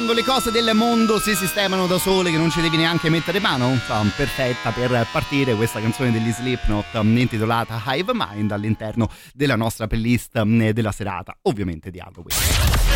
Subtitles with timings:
[0.00, 3.38] Quando le cose del mondo si sistemano da sole che non ci devi neanche mettere
[3.38, 3.68] mano?
[3.68, 10.42] Insomma, perfetta per partire questa canzone degli Slipknot intitolata Hive Mind all'interno della nostra playlist
[10.42, 11.36] mm, della serata.
[11.42, 12.34] Ovviamente di Halloween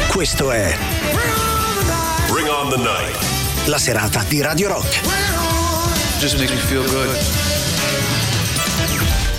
[0.08, 0.74] questo è
[2.30, 5.02] Bring on the night la serata di Radio Rock.
[6.20, 7.53] Just makes me feel good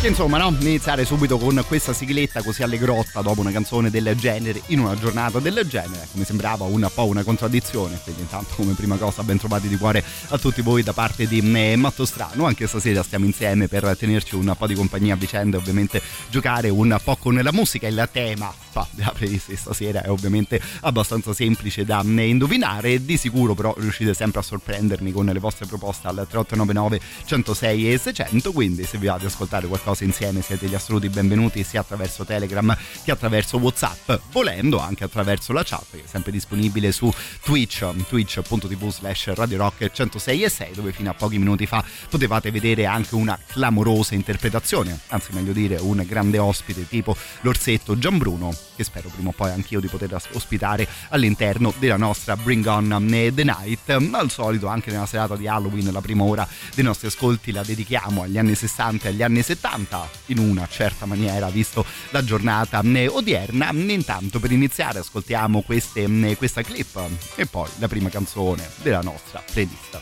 [0.06, 0.56] che insomma, no?
[0.60, 5.40] Iniziare subito con questa sigletta così allegrotta dopo una canzone del genere in una giornata
[5.40, 8.00] del genere, mi sembrava un po' una contraddizione.
[8.04, 11.42] Quindi, intanto, come prima cosa, ben trovati di cuore a tutti voi da parte di
[11.42, 12.46] me, Matto Strano.
[12.46, 16.96] Anche stasera stiamo insieme per tenerci un po' di compagnia a vicenda ovviamente giocare un
[17.04, 17.88] po' con la musica.
[17.88, 18.54] Il tema
[18.92, 23.04] della playlist stasera è ovviamente abbastanza semplice da indovinare.
[23.04, 27.98] Di sicuro, però, riuscite sempre a sorprendermi con le vostre proposte al 3899 106 e
[27.98, 28.52] 600.
[28.52, 32.26] Quindi, se vi va ad ascoltare qualcosa cose insieme siete gli assoluti benvenuti sia attraverso
[32.26, 37.86] Telegram che attraverso Whatsapp, volendo anche attraverso la chat che è sempre disponibile su Twitch,
[38.10, 42.86] twitch.tv slash Radio Rock 106 e 6 dove fino a pochi minuti fa potevate vedere
[42.86, 49.08] anche una clamorosa interpretazione, anzi meglio dire un grande ospite tipo l'orsetto Gianbruno che spero
[49.08, 53.90] prima o poi anch'io di poter ospitare all'interno della nostra Bring On The Night.
[53.90, 58.24] Al solito anche nella serata di Halloween la prima ora dei nostri ascolti la dedichiamo
[58.24, 62.82] agli anni 60 e agli anni 70 canta in una certa maniera visto la giornata
[62.82, 63.72] eh, odierna.
[63.72, 66.98] Intanto per iniziare ascoltiamo queste, eh, questa clip
[67.36, 70.00] e poi la prima canzone della nostra playlist.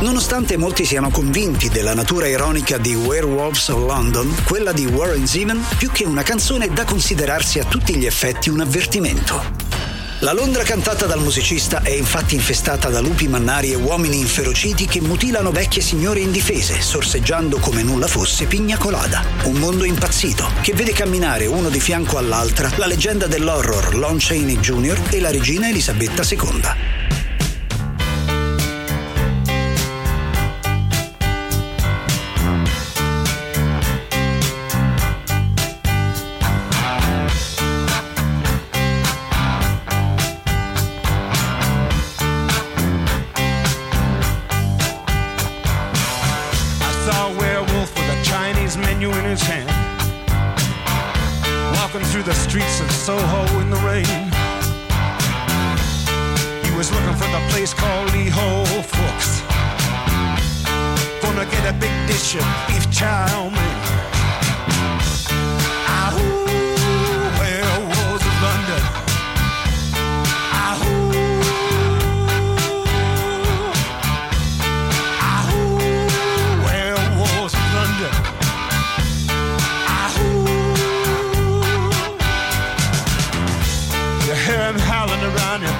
[0.00, 5.64] Nonostante molti siano convinti della natura ironica di Werewolves of London, quella di Warren Zevon,
[5.76, 9.67] più che una canzone, da considerarsi a tutti gli effetti un avvertimento.
[10.22, 15.00] La Londra cantata dal musicista è infatti infestata da lupi mannari e uomini inferociti che
[15.00, 19.22] mutilano vecchie signore indifese, sorseggiando come nulla fosse pigna colada.
[19.44, 24.58] Un mondo impazzito che vede camminare uno di fianco all'altra la leggenda dell'horror Lon Chaney
[24.58, 25.00] Jr.
[25.10, 27.07] e la regina Elisabetta II.
[49.06, 49.70] in his hand.
[51.76, 54.04] Walking through the streets of Soho in the rain.
[56.64, 58.64] He was looking for the place called Lee Ho
[61.22, 63.67] Gonna get a big dish of beef chow mein.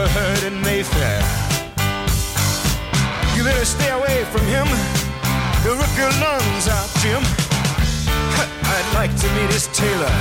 [0.00, 1.20] Been overheard in Mayfair.
[3.36, 4.66] You better stay away from him.
[5.62, 7.22] He'll rip your lungs out, Jim.
[8.72, 10.16] I'd like to meet his tailor.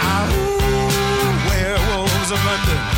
[0.00, 0.28] Ah,
[1.48, 2.97] werewolves of London.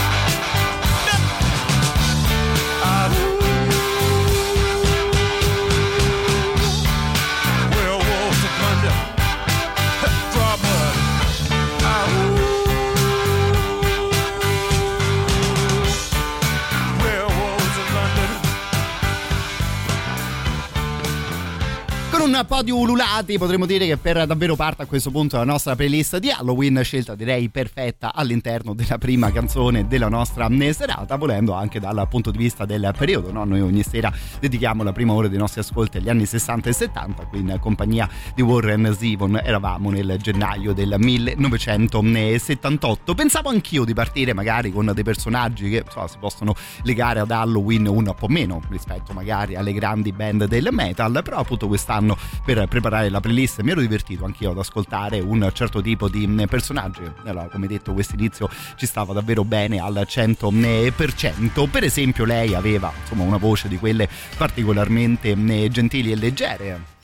[22.41, 25.75] Un po' di ululati potremmo dire che per davvero parte a questo punto la nostra
[25.75, 31.79] playlist di Halloween, scelta direi perfetta all'interno della prima canzone della nostra serata, volendo anche
[31.79, 33.31] dal punto di vista del periodo.
[33.31, 33.43] No?
[33.43, 37.25] Noi ogni sera dedichiamo la prima ora dei nostri ascolti agli anni 60 e 70,
[37.25, 43.13] qui in compagnia di Warren Zevon eravamo nel gennaio del 1978.
[43.13, 47.85] Pensavo anch'io di partire magari con dei personaggi che so, si possono legare ad Halloween
[47.87, 53.09] un po' meno rispetto magari alle grandi band del metal, però appunto quest'anno per preparare
[53.09, 57.01] la playlist mi ero divertito anch'io ad ascoltare un certo tipo di personaggi.
[57.25, 61.69] Allora, come detto, questo inizio ci stava davvero bene al 100%.
[61.69, 65.35] Per esempio, lei aveva insomma una voce di quelle particolarmente
[65.69, 66.99] gentili e leggere.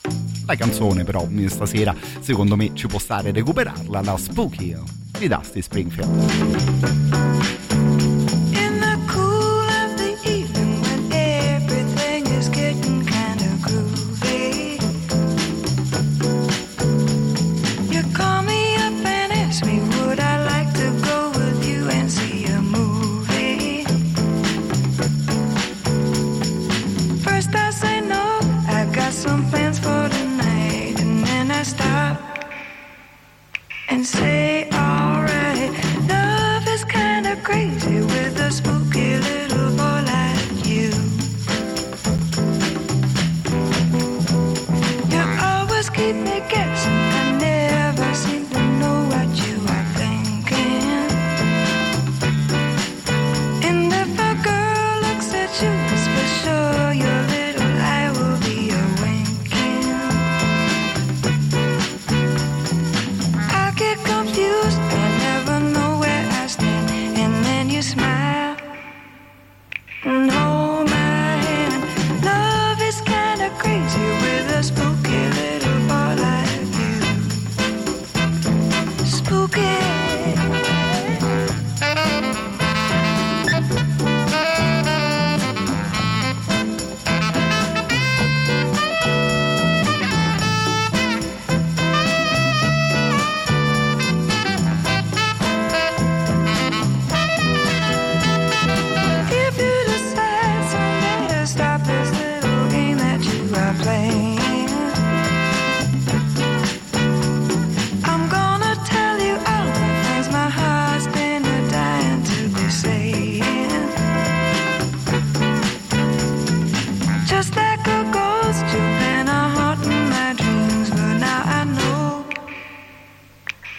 [0.46, 4.76] La canzone, però, stasera secondo me ci può stare recuperarla, la Spooky
[5.20, 7.67] di Dusty Springfield.
[33.90, 34.77] And say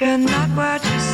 [0.00, 1.07] you're not what you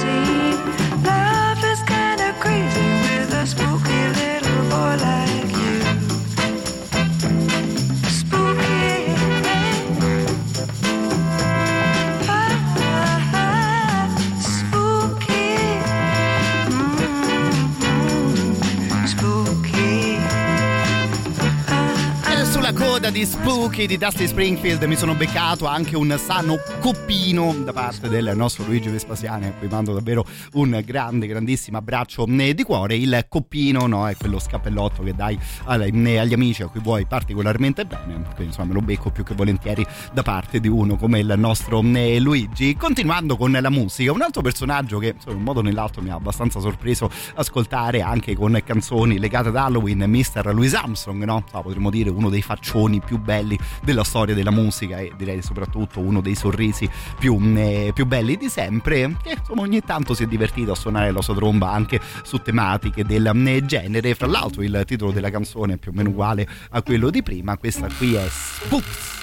[23.15, 28.33] di Spooky di Dusty Springfield mi sono beccato anche un sano coppino da parte del
[28.35, 33.27] nostro Luigi Vespasiani a cui mando davvero un grande grandissimo abbraccio eh, di cuore il
[33.29, 38.15] coppino no, è quello scappellotto che dai eh, agli amici a cui vuoi particolarmente bene
[38.35, 41.85] quindi insomma me lo becco più che volentieri da parte di uno come il nostro
[41.85, 46.03] eh, Luigi continuando con la musica un altro personaggio che in un modo o nell'altro
[46.03, 50.53] mi ha abbastanza sorpreso ascoltare anche con canzoni legate ad Halloween Mr.
[50.53, 51.45] Louis Armstrong no?
[51.49, 56.21] potremmo dire uno dei faccioni più belli della storia della musica e direi soprattutto uno
[56.21, 60.73] dei sorrisi più, eh, più belli di sempre che insomma ogni tanto si è divertito
[60.73, 65.13] a suonare la sua tromba anche su tematiche del eh, genere fra l'altro il titolo
[65.13, 69.23] della canzone è più o meno uguale a quello di prima questa qui è Spooks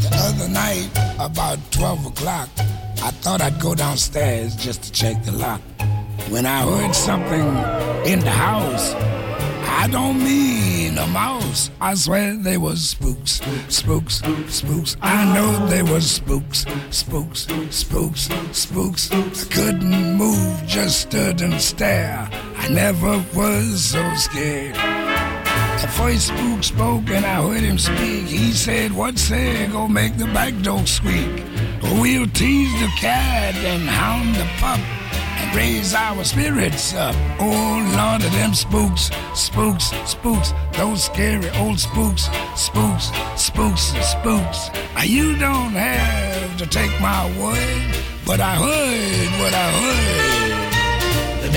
[0.00, 2.48] The other night, about 12 o'clock,
[3.02, 5.60] I thought I'd go downstairs just to check the lock.
[6.30, 7.46] When I heard something
[8.10, 8.94] in the house,
[9.68, 11.70] I don't mean a mouse.
[11.80, 14.96] I swear they was spooks, spooks, spooks.
[15.00, 19.12] I know they was spooks, spooks, spooks, spooks.
[19.12, 19.22] I
[19.54, 22.28] couldn't move, just stood and stare.
[22.56, 25.05] I never was so scared.
[25.80, 28.26] The first spook spoke and I heard him speak.
[28.26, 31.44] He said, What say, go make the back door squeak.
[32.00, 34.80] We'll tease the cat and hound the pup
[35.38, 37.14] and raise our spirits up.
[37.38, 44.70] Oh, Lord of them spooks, spooks, spooks, those scary old spooks, spooks, spooks, spooks.
[45.04, 50.45] You don't have to take my word, but I heard what I heard.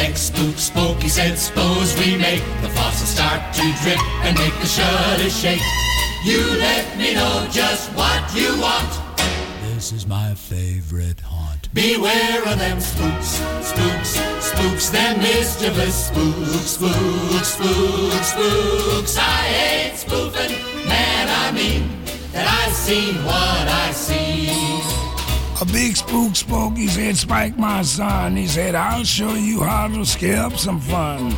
[0.02, 4.56] Next spook spoke, he said, suppose we make the faucet start to drip and make
[4.62, 5.62] the shutters shake.
[6.24, 8.92] You let me know just what you want.
[9.62, 11.68] This is my favorite haunt.
[11.74, 19.18] Beware of them spooks, spooks, spooks, them mischievous spooks, spooks, spooks, spooks.
[19.20, 20.56] I ain't spoofing,
[20.88, 21.90] man, I mean
[22.32, 24.79] that I've seen what I see.
[25.62, 28.38] A big spook spoke, he said, Spike, my son.
[28.38, 31.38] He said, I'll show you how to scare up some fun.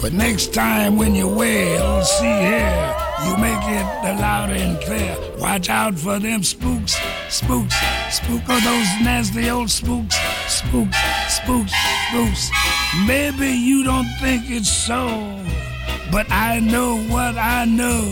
[0.00, 5.16] But next time when you wail, see here, you make it loud and clear.
[5.38, 6.96] Watch out for them spooks,
[7.28, 7.76] spooks,
[8.10, 10.16] spook of those nasty old spooks,
[10.48, 10.98] spooks,
[11.28, 11.72] spooks,
[12.08, 12.50] spooks.
[13.06, 15.06] Maybe you don't think it's so,
[16.10, 18.02] but I know what I know.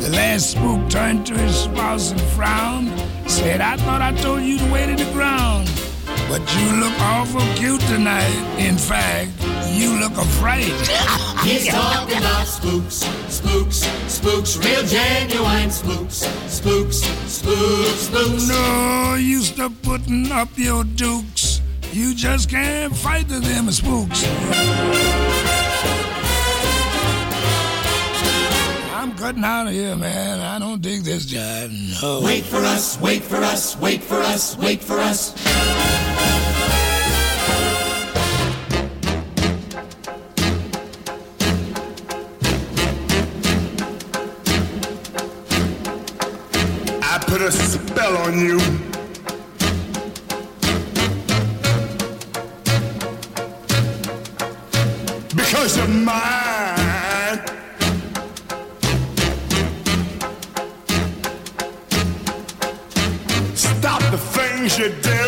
[0.00, 3.09] The last spook turned to his spouse and frowned.
[3.30, 5.70] Said, I thought I told you to wait in the ground.
[6.28, 8.58] But you look awful cute tonight.
[8.58, 9.30] In fact,
[9.70, 10.64] you look afraid.
[11.44, 18.48] He's talking about spooks, spooks, spooks, real genuine spooks, spooks, spooks, spooks.
[18.48, 21.60] No, use stop putting up your dukes.
[21.92, 24.26] You just can't fight the them spooks.
[29.00, 30.40] I'm cutting out of here, man.
[30.40, 31.70] I don't dig this job.
[32.02, 32.20] No.
[32.22, 35.32] Wait for us, wait for us, wait for us, wait for us.
[47.02, 48.58] I put a spell on you.
[55.34, 56.59] Because you're mine.
[64.80, 65.19] should dance.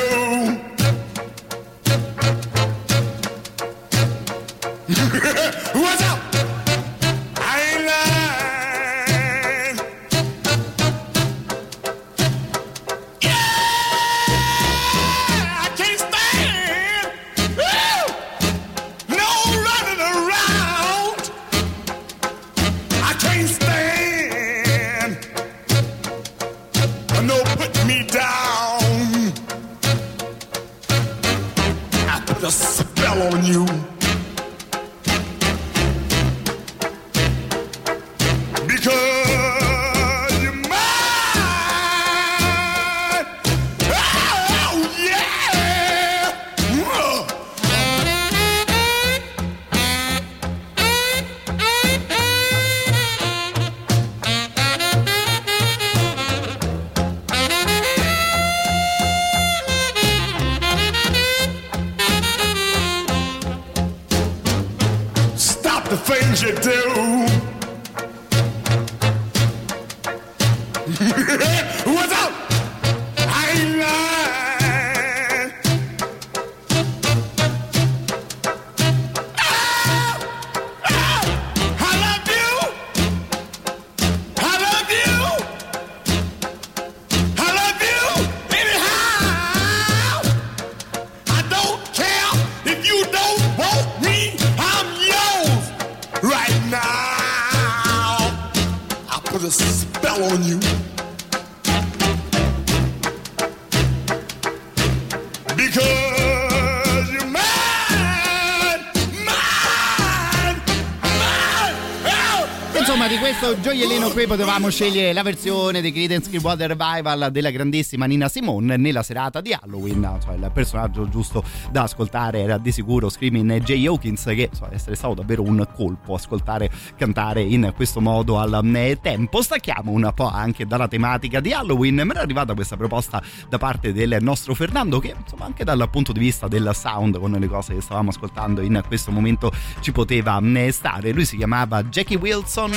[114.03, 119.03] Gioiellino qui potevamo scegliere la versione di Creedence Clearwater Revival della grandissima Nina Simone nella
[119.03, 120.19] serata di Halloween.
[120.23, 124.97] Cioè, il personaggio giusto da ascoltare era di sicuro Screaming Jay Hawkins, che so, essere
[124.97, 129.41] stato davvero un colpo ascoltare cantare in questo modo al eh, tempo.
[129.41, 131.95] Stacchiamo un po' anche dalla tematica di Halloween.
[131.95, 136.13] Mi era arrivata questa proposta da parte del nostro Fernando, che insomma, anche dal punto
[136.13, 140.41] di vista del sound, con le cose che stavamo ascoltando in questo momento, ci poteva
[140.41, 141.13] eh, stare.
[141.13, 142.73] Lui si chiamava Jackie Wilson.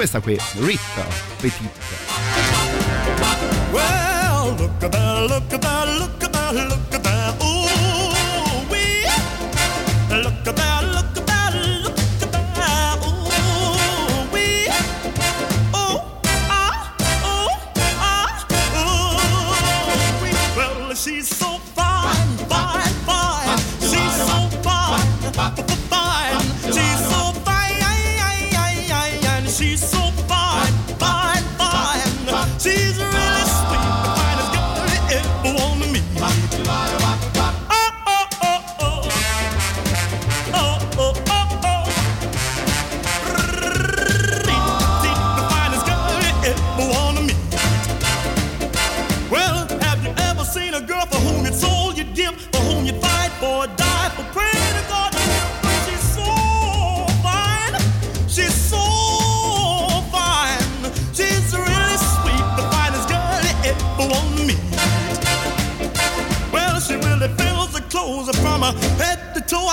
[0.00, 0.80] Questa qui, Rip
[1.42, 1.68] Petit.
[3.70, 6.99] Well, look at that, look at that, look at that, look at that.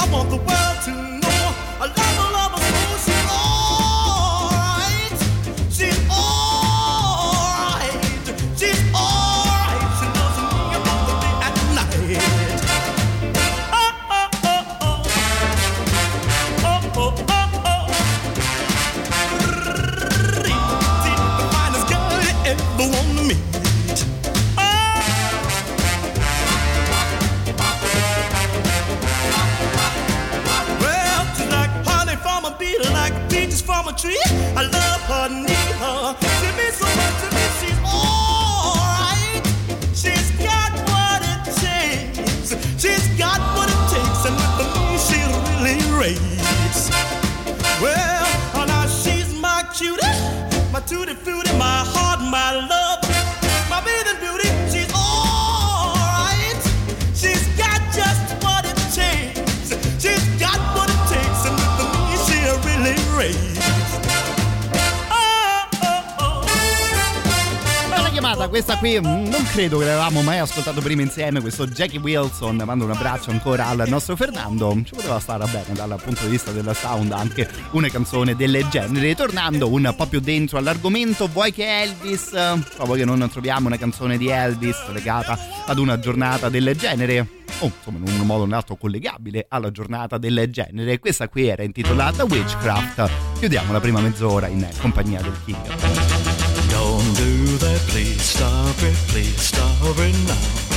[0.10, 0.67] mão do pão.
[68.38, 72.62] Chiamata, questa qui mm, non credo che l'avevamo mai ascoltato prima insieme, questo Jackie Wilson,
[72.66, 76.52] mando un abbraccio ancora al nostro Fernando, ci poteva stare bene dal punto di vista
[76.52, 79.16] del sound anche una canzone del genere.
[79.16, 83.78] Tornando un po' più dentro all'argomento, vuoi che Elvis, eh, proprio che non troviamo una
[83.78, 87.28] canzone di Elvis legata ad una giornata del genere?
[87.62, 91.00] O insomma in un modo o un altro collegabile alla giornata del genere.
[91.00, 93.10] Questa qui era intitolata Witchcraft.
[93.40, 96.17] Chiudiamo la prima mezz'ora in compagnia del King.
[97.16, 100.68] Don't that, please stop it, please stop it now.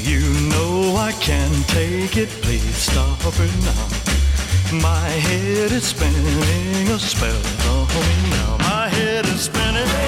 [0.00, 4.82] You know I can't take it, please stop it now.
[4.82, 7.36] My head is spinning a spell
[7.70, 8.56] on me now.
[8.58, 10.07] My head is spinning.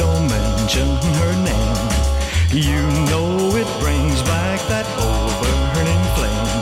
[0.00, 0.88] Don't mention
[1.20, 1.88] her name.
[2.50, 6.60] You know it brings back that old burning flame.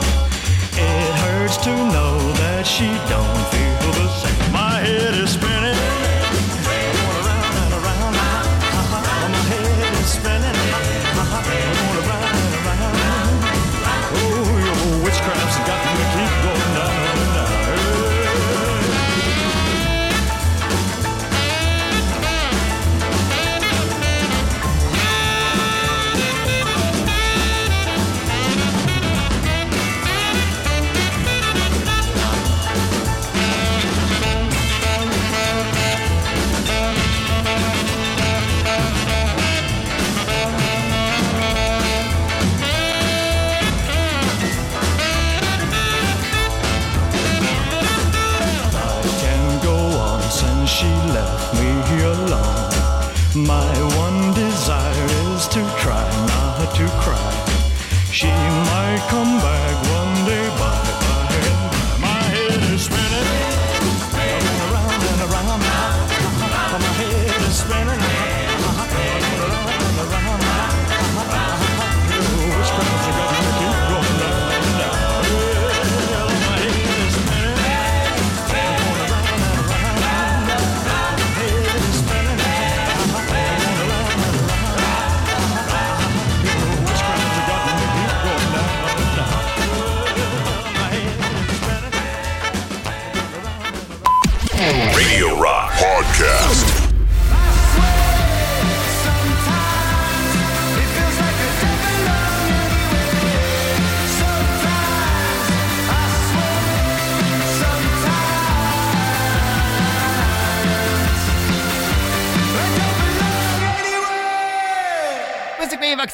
[0.75, 3.38] It hurts to know that she don't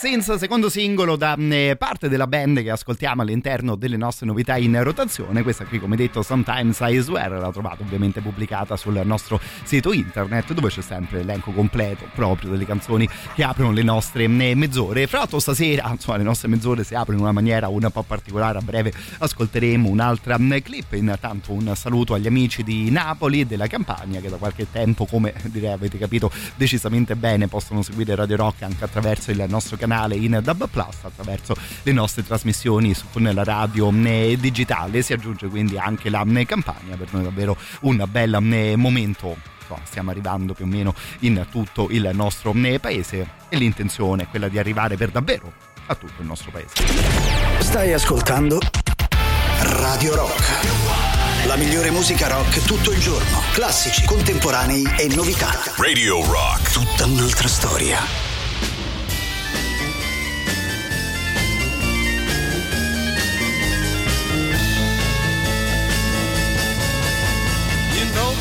[0.06, 4.84] Vaccines, secondo singolo da eh, parte della band che ascoltiamo all'interno delle nostre novità in
[4.84, 5.42] rotazione.
[5.42, 10.54] Questa qui, come detto, Sometimes I Swear, la trovate ovviamente pubblicata sul nostro sito internet
[10.54, 15.08] dove c'è sempre l'elenco completo proprio delle canzoni che aprono le nostre eh, mezz'ore.
[15.08, 18.60] Fra l'altro stasera, insomma, le nostre mezz'ore si aprono in una maniera un po' particolare.
[18.60, 20.94] A breve ascolteremo un'altra eh, clip.
[20.94, 25.34] Intanto un saluto agli amici di Napoli e della campagna che da qualche tempo, come
[25.46, 30.40] direi avete capito decisamente bene, possono seguire Radio Rock anche attraverso il nostro canale in
[30.42, 35.02] DAB Plus, attraverso le nostre trasmissioni su, con la radio eh, digitale.
[35.02, 39.54] Si aggiunge quindi anche la eh, campagna, per noi davvero un bel eh, momento
[39.84, 44.48] stiamo arrivando più o meno in tutto il nostro eh, paese e l'intenzione è quella
[44.48, 45.52] di arrivare per davvero
[45.88, 46.74] a tutto il nostro paese.
[47.60, 48.60] Stai ascoltando
[49.60, 51.46] Radio Rock.
[51.46, 53.40] La migliore musica rock tutto il giorno.
[53.54, 55.52] Classici, contemporanei e novità.
[55.78, 56.72] Radio Rock.
[56.72, 58.35] Tutta un'altra storia.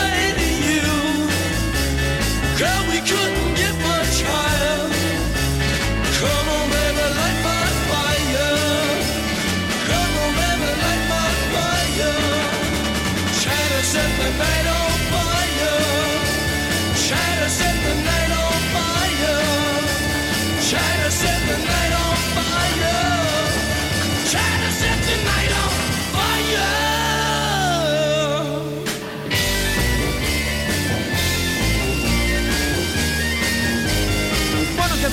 [0.00, 0.29] say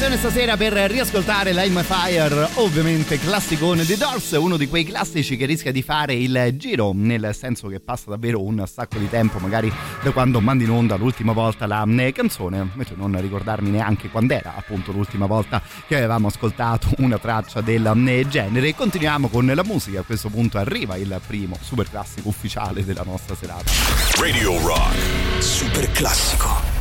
[0.08, 5.46] occasione stasera per riascoltare Lime Fire, ovviamente classicone di Doors, uno di quei classici che
[5.46, 9.72] rischia di fare il giro, nel senso che passa davvero un sacco di tempo, magari
[10.02, 14.34] da quando mandi in onda l'ultima volta la eh, canzone, invece non ricordarmi neanche quando
[14.34, 18.76] era appunto l'ultima volta che avevamo ascoltato una traccia del eh, genere.
[18.76, 23.36] Continuiamo con la musica, a questo punto arriva il primo super classico ufficiale della nostra
[23.36, 23.72] serata.
[24.18, 26.77] Radio Rock, super classico.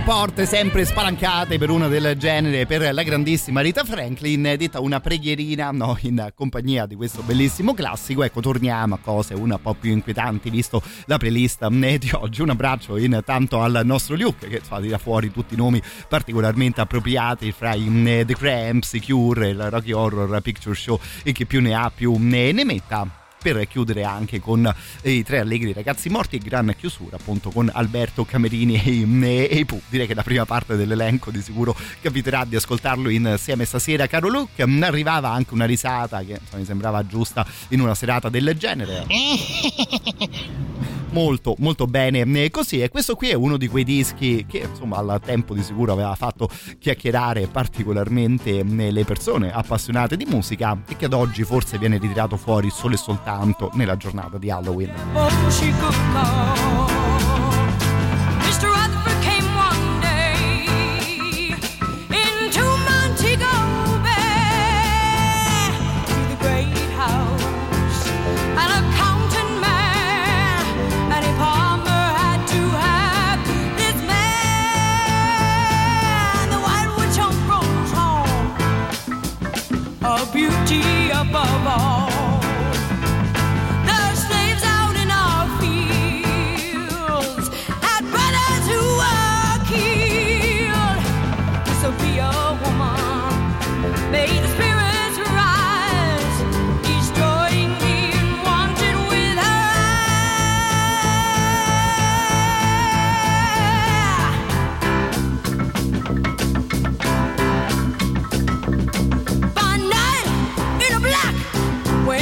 [0.00, 5.70] Porte sempre spalancate per una del genere per la grandissima Rita Franklin, detta una preghierina
[5.70, 8.22] no, in compagnia di questo bellissimo classico.
[8.22, 12.40] Ecco, torniamo a cose un po' più inquietanti, visto la playlist eh, di oggi.
[12.40, 17.52] Un abbraccio intanto al nostro Luke, che insomma, tira fuori tutti i nomi particolarmente appropriati
[17.52, 21.60] fra i mm, The Cramps, i Cure, il Rocky Horror Picture Show e chi più
[21.60, 26.36] ne ha più ne, ne metta per chiudere anche con i tre allegri ragazzi morti
[26.36, 29.80] e gran chiusura appunto con Alberto Camerini e, i- e i Pooh.
[29.88, 34.06] Direi che la prima parte dell'elenco di sicuro capiterà di ascoltarlo insieme stasera.
[34.06, 38.54] Caro Luke arrivava anche una risata che insomma, mi sembrava giusta in una serata del
[38.56, 39.06] genere
[41.12, 42.50] molto molto bene.
[42.50, 45.92] Così e questo qui è uno di quei dischi che insomma al tempo di sicuro
[45.92, 46.48] aveva fatto
[46.78, 52.36] chiacchierare particolarmente eh, le persone appassionate di musica e che ad oggi forse viene ritirato
[52.36, 54.92] fuori solo e soltanto nella giornata di Halloween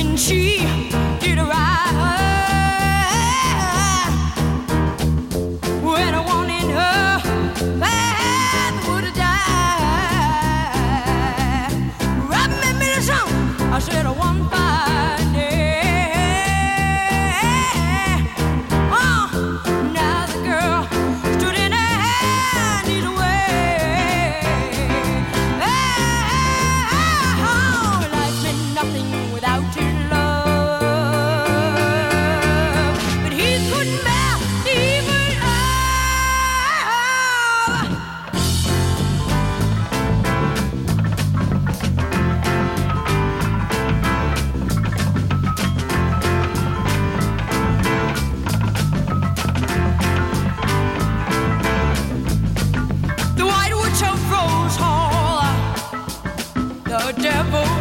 [0.03, 0.50] 人去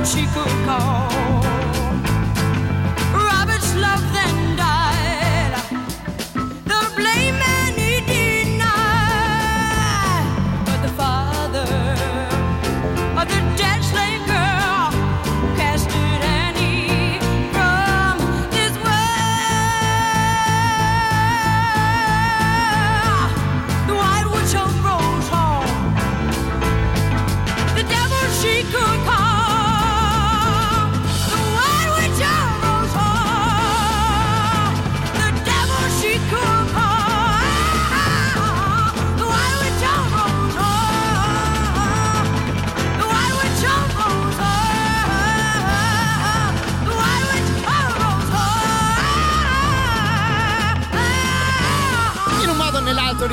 [0.05, 0.98] she could call.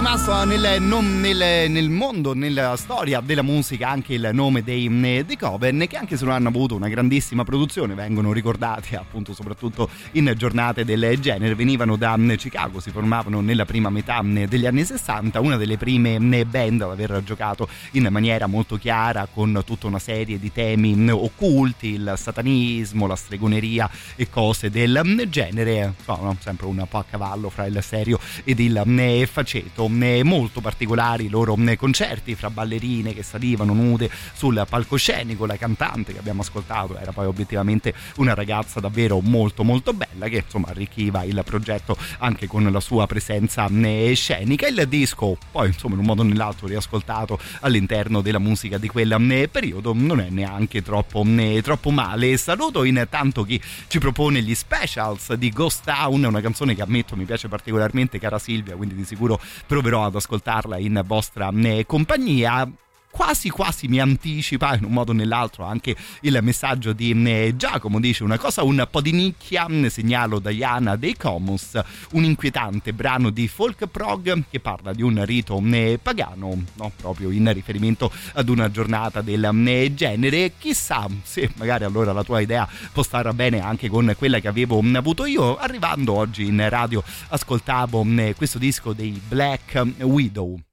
[0.06, 5.36] Rimasto nel, nel- nel mondo, nella storia della musica anche il nome dei, mm, dei
[5.36, 10.32] Coven che anche se non hanno avuto una grandissima produzione vengono ricordati appunto soprattutto in
[10.36, 11.56] giornate del genere.
[11.56, 15.76] Venivano da mm, Chicago si formavano nella prima metà mm, degli anni 60 una delle
[15.76, 20.52] prime mm, band ad aver giocato in maniera molto chiara con tutta una serie di
[20.52, 25.94] temi occulti il satanismo la stregoneria e cose del genere.
[25.98, 31.26] Insomma, no, sempre un po' a cavallo fra il serio ed il faceto molto particolari
[31.26, 36.42] i loro mm, concerti fra ballerine che salivano nude sul palcoscenico la cantante che abbiamo
[36.42, 41.96] ascoltato era poi obiettivamente una ragazza davvero molto molto bella che insomma arricchiva il progetto
[42.18, 44.66] anche con la sua presenza mm, scenica.
[44.66, 49.14] Il disco poi insomma in un modo o nell'altro riascoltato all'interno della musica di quel
[49.18, 52.36] mm, periodo non è neanche troppo, mm, troppo male.
[52.36, 57.24] Saluto intanto chi ci propone gli specials di Ghost Town una canzone che ammetto mi
[57.24, 62.68] piace particolarmente cara Silvia quindi di sicuro proverò ad ascoltarla in vostra eh, compagnia
[63.16, 67.98] quasi quasi mi anticipa in un modo o nell'altro anche il messaggio di eh, Giacomo.
[67.98, 71.80] Dice una cosa un po' di nicchia segnalo Diana dei Comus
[72.12, 76.92] un inquietante brano di folk prog che parla di un rito eh, pagano no?
[76.94, 79.50] proprio in riferimento ad una giornata del
[79.94, 80.52] genere.
[80.58, 84.82] Chissà se magari allora la tua idea può stare bene anche con quella che avevo
[84.82, 85.56] mm, avuto io.
[85.56, 90.65] Arrivando oggi in radio ascoltavo mm, questo disco dei Black Widow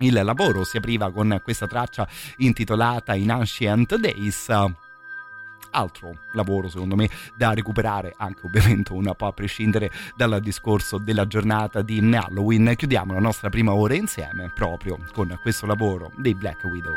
[0.00, 4.48] il lavoro si apriva con questa traccia intitolata In Ancient Days.
[5.70, 11.26] Altro lavoro secondo me da recuperare anche ovviamente un po' a prescindere dal discorso della
[11.26, 12.74] giornata di Halloween.
[12.76, 16.94] Chiudiamo la nostra prima ora insieme proprio con questo lavoro dei Black Widow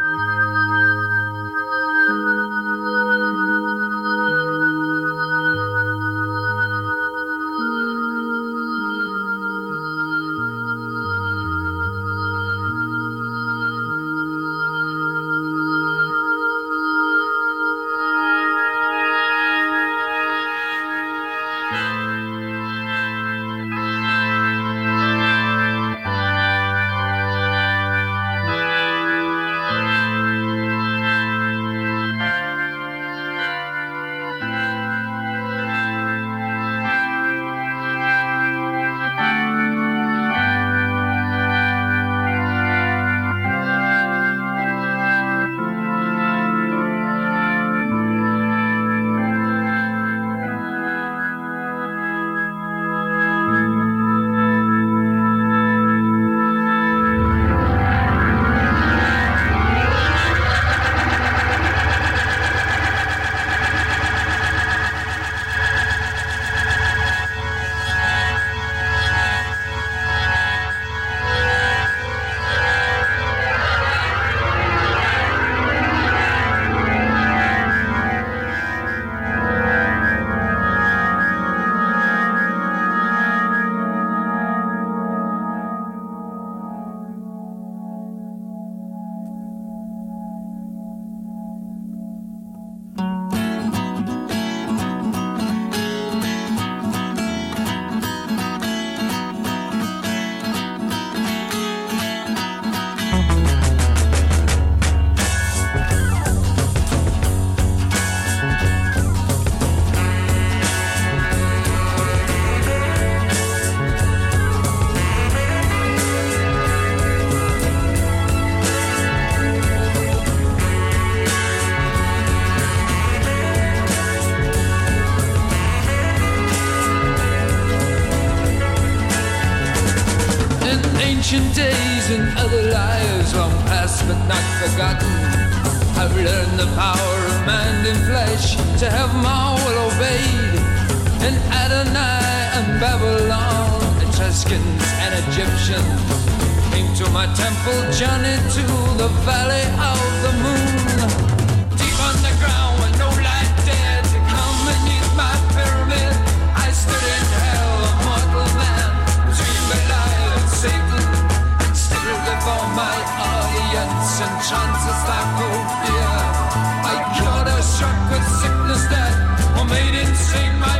[167.62, 169.14] I struck with sickness that,
[169.58, 170.78] or made insane my.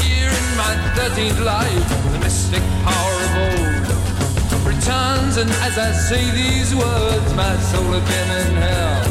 [0.00, 3.86] Here in my thirteenth life, the mystic power of old
[4.66, 9.04] returns, and as I say these words, my soul again in hell.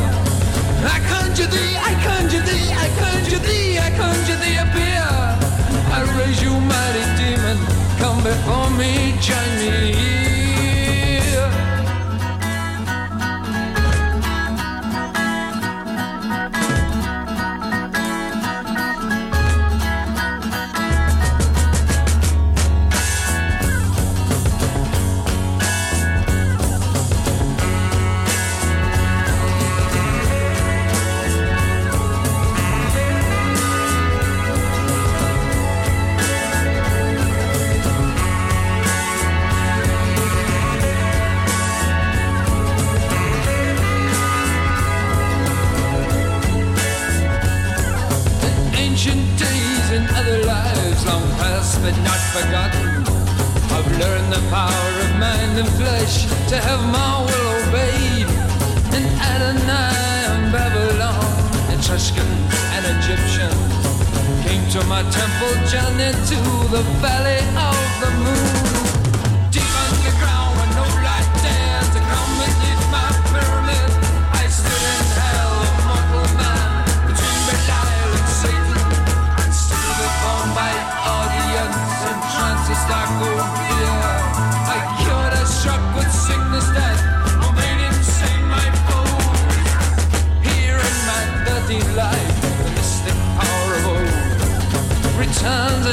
[0.96, 5.10] I conjure thee, I conjure thee, I conjure thee, I conjure thee appear.
[5.98, 7.58] I raise you, mighty demon,
[7.98, 10.43] come before me, join me here.
[55.64, 58.28] And flesh to have my will obeyed.
[58.96, 61.24] In Adonai and Babylon,
[61.74, 63.84] Etruscans and Egyptians
[64.44, 66.40] came to my temple journey to
[66.76, 68.53] the valley of the moon.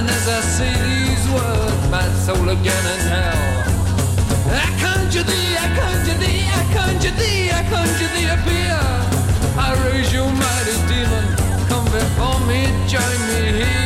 [0.01, 3.65] And as I say these words, my soul again in hell.
[4.49, 8.81] I conjure thee, I conjure thee, I conjure thee, I conjure thee, appear.
[9.61, 11.27] I raise you, mighty demon,
[11.69, 13.80] come before me, join me here.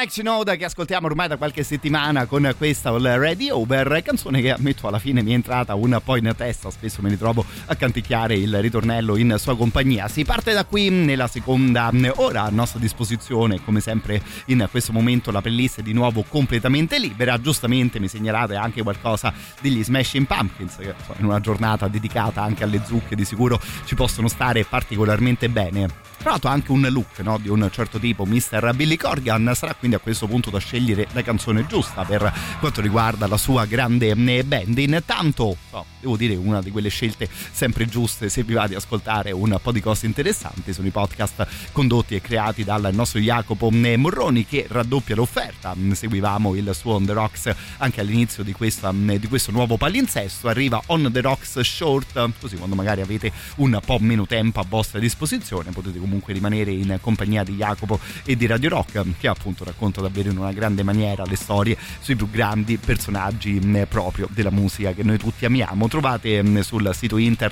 [0.00, 0.06] Qui Mr.
[0.06, 4.50] Maxi Noda che ascoltiamo ormai da qualche settimana con questa All Ready Over, canzone che
[4.50, 7.76] ammetto alla fine mi è entrata un po' in testa, spesso me ne trovo a
[7.76, 10.08] canticchiare il ritornello in sua compagnia.
[10.08, 15.30] Si parte da qui nella seconda ora a nostra disposizione, come sempre in questo momento
[15.30, 20.76] la playlist è di nuovo completamente libera, giustamente mi segnalate anche qualcosa degli Smashing Pumpkins
[20.76, 26.08] che in una giornata dedicata anche alle zucche di sicuro ci possono stare particolarmente bene.
[26.20, 28.74] Tra l'altro anche un look no, di un certo tipo, Mr.
[28.74, 33.26] Billy Corgan, sarà quindi a questo punto da scegliere la canzone giusta per quanto riguarda
[33.26, 34.76] la sua grande eh, band.
[34.76, 37.26] Intanto, no, devo dire, una di quelle scelte
[37.60, 41.46] sempre giuste se vi va di ascoltare un po' di cose interessanti sono i podcast
[41.72, 45.76] condotti e creati dal nostro Jacopo eh, Morroni che raddoppia l'offerta.
[45.92, 50.48] Seguivamo il suo On The Rocks anche all'inizio di, questa, eh, di questo nuovo palinsesto.
[50.48, 54.98] Arriva On The Rocks Short, così quando magari avete un po' meno tempo a vostra
[54.98, 60.00] disposizione potete comunque rimanere in compagnia di Jacopo e di Radio Rock che appunto racconta
[60.00, 65.02] davvero in una grande maniera le storie sui più grandi personaggi proprio della musica che
[65.02, 65.88] noi tutti amiamo.
[65.88, 67.48] Trovate sul sito internet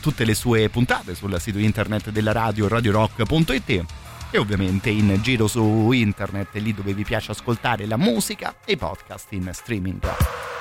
[0.00, 3.84] tutte le sue puntate sul sito internet della radio radiorock.it
[4.30, 8.76] e ovviamente in giro su internet lì dove vi piace ascoltare la musica e i
[8.76, 10.59] podcast in streaming.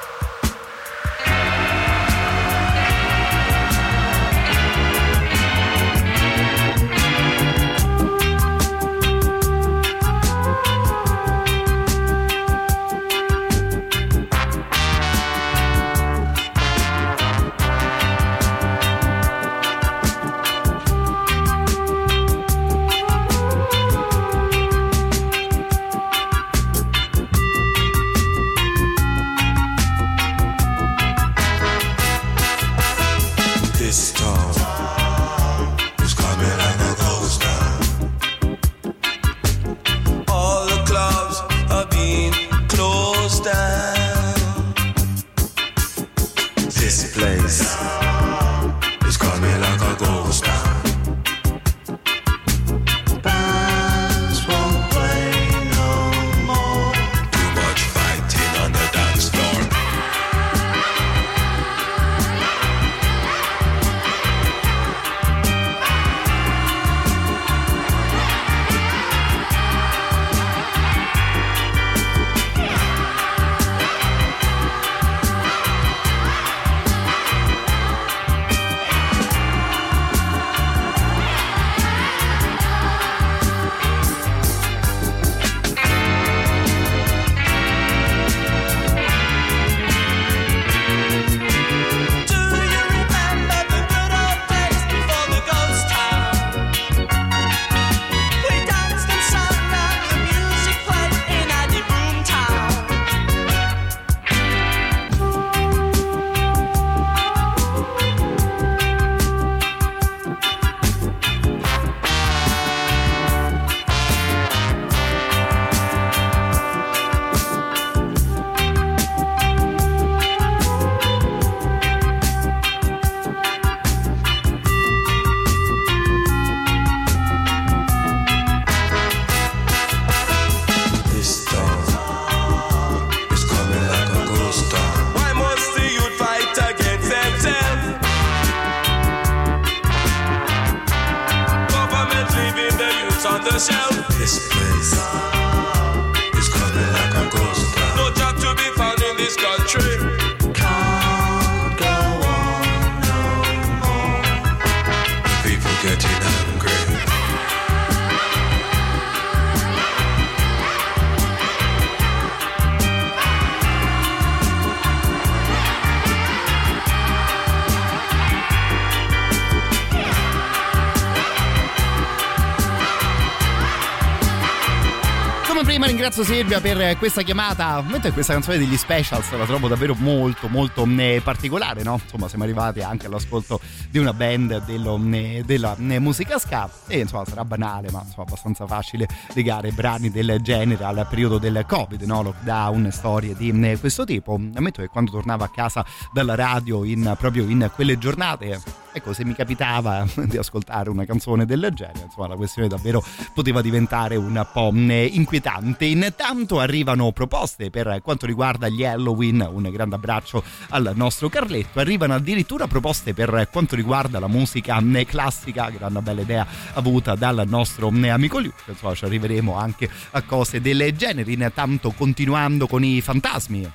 [176.10, 180.84] Ringrazio Silvia per questa chiamata, mentre questa canzone degli specials la trovo davvero molto molto
[180.98, 182.00] eh, particolare, no?
[182.02, 183.60] Insomma siamo arrivati anche all'ascolto
[183.92, 188.26] di una band dello, eh, della eh, musica ska e insomma sarà banale ma insomma
[188.26, 192.24] abbastanza facile legare brani del genere al periodo del covid, no?
[192.24, 194.34] lockdown, storie di questo tipo.
[194.34, 198.60] Ammetto che quando tornavo a casa dalla radio in, proprio in quelle giornate
[198.92, 203.62] ecco se mi capitava di ascoltare una canzone del genere insomma la questione davvero poteva
[203.62, 205.86] diventare un po' inquietante.
[205.86, 209.48] Intanto arrivano proposte per quanto riguarda gli Halloween.
[209.52, 211.80] Un grande abbraccio al nostro Carletto.
[211.80, 217.88] Arrivano addirittura proposte per quanto riguarda la musica classica una bella idea avuta dal nostro
[217.88, 221.32] amico Liu insomma ci arriveremo anche a cose del genere.
[221.32, 223.72] Intanto continuando con i fantasmi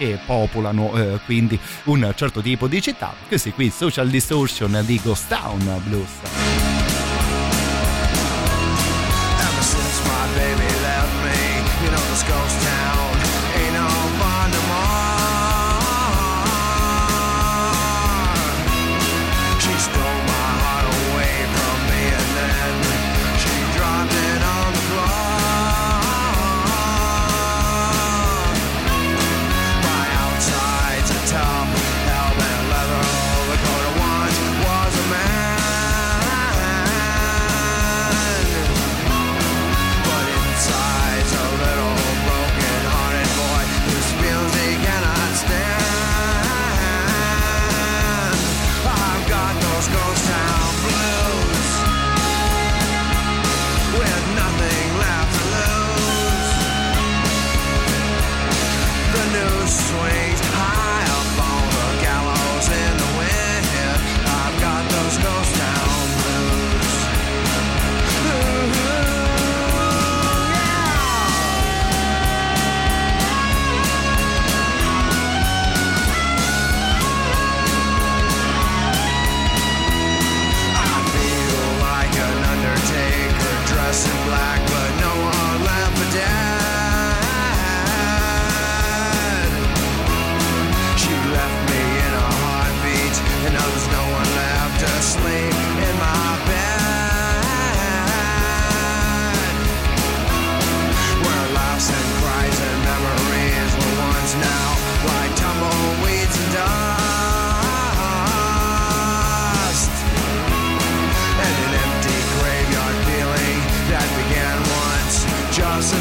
[0.00, 3.12] che popolano eh, quindi un certo tipo di città.
[3.28, 6.08] Questi qui Social Distortion di Ghost Town Blues.
[12.10, 12.99] This ghost town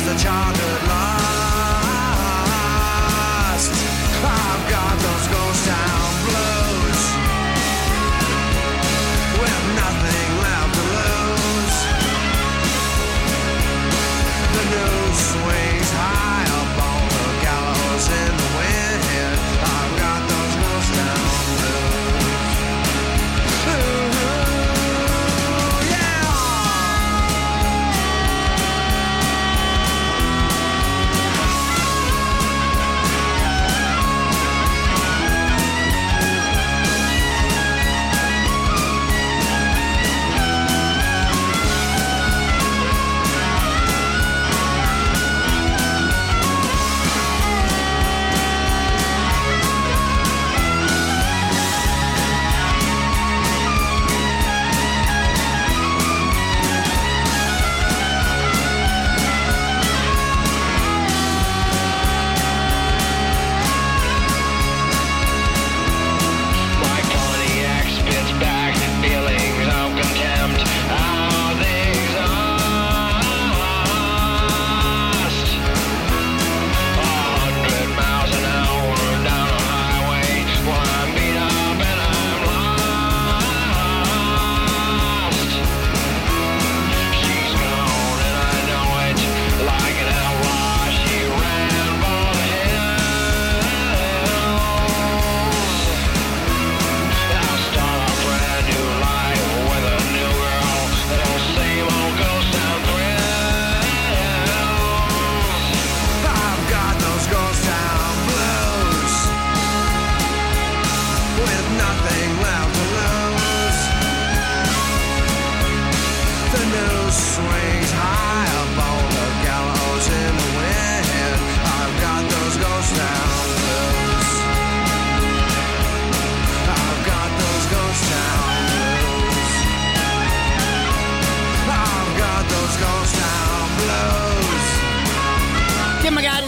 [0.09, 0.68] the child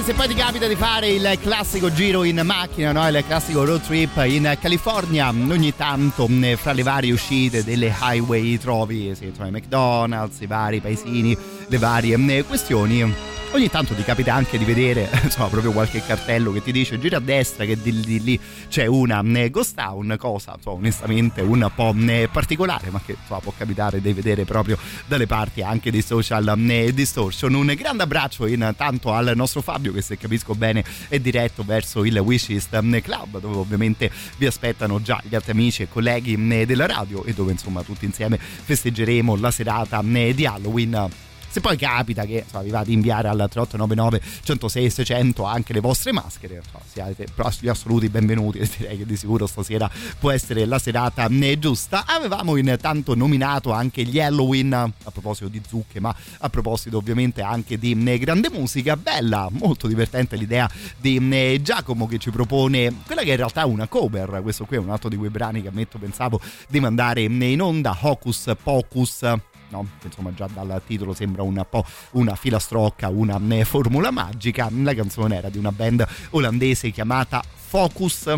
[0.03, 3.07] se poi ti capita di fare il classico giro in macchina, no?
[3.07, 9.13] il classico road trip in California, ogni tanto fra le varie uscite delle highway trovi,
[9.13, 11.37] sì, trovi McDonald's, i vari paesini,
[11.67, 13.13] le varie questioni
[13.51, 17.17] ogni tanto ti capita anche di vedere insomma proprio qualche cartello che ti dice gira
[17.17, 18.39] a destra che di, di lì
[18.69, 23.39] c'è una eh, ghost town cosa insomma, onestamente un po' eh, particolare ma che insomma,
[23.39, 27.53] può capitare di vedere proprio dalle parti anche dei social eh, distortion.
[27.53, 32.17] Un grande abbraccio intanto al nostro Fabio che se capisco bene è diretto verso il
[32.17, 37.33] Wishlist Club dove ovviamente vi aspettano già gli altri amici e colleghi della radio e
[37.33, 41.09] dove insomma tutti insieme festeggeremo la serata di Halloween
[41.51, 45.81] se poi capita che insomma, vi vado ad inviare al 3899 106 600 anche le
[45.81, 47.27] vostre maschere, insomma, siate
[47.59, 51.27] gli assoluti benvenuti direi che di sicuro stasera può essere la serata
[51.59, 52.05] giusta.
[52.07, 57.77] Avevamo intanto nominato anche gli Halloween a proposito di zucche, ma a proposito ovviamente anche
[57.77, 58.95] di grande musica.
[58.95, 63.87] Bella, molto divertente l'idea di Giacomo che ci propone quella che in realtà è una
[63.87, 64.39] cover.
[64.41, 67.97] Questo qui è un altro di quei brani che ammetto pensavo di mandare in onda,
[67.99, 69.25] Hocus Pocus
[69.71, 69.87] no?
[70.03, 74.69] insomma già dal titolo sembra un po' una filastrocca, una eh, formula magica.
[74.71, 78.33] La canzone era di una band olandese chiamata Focus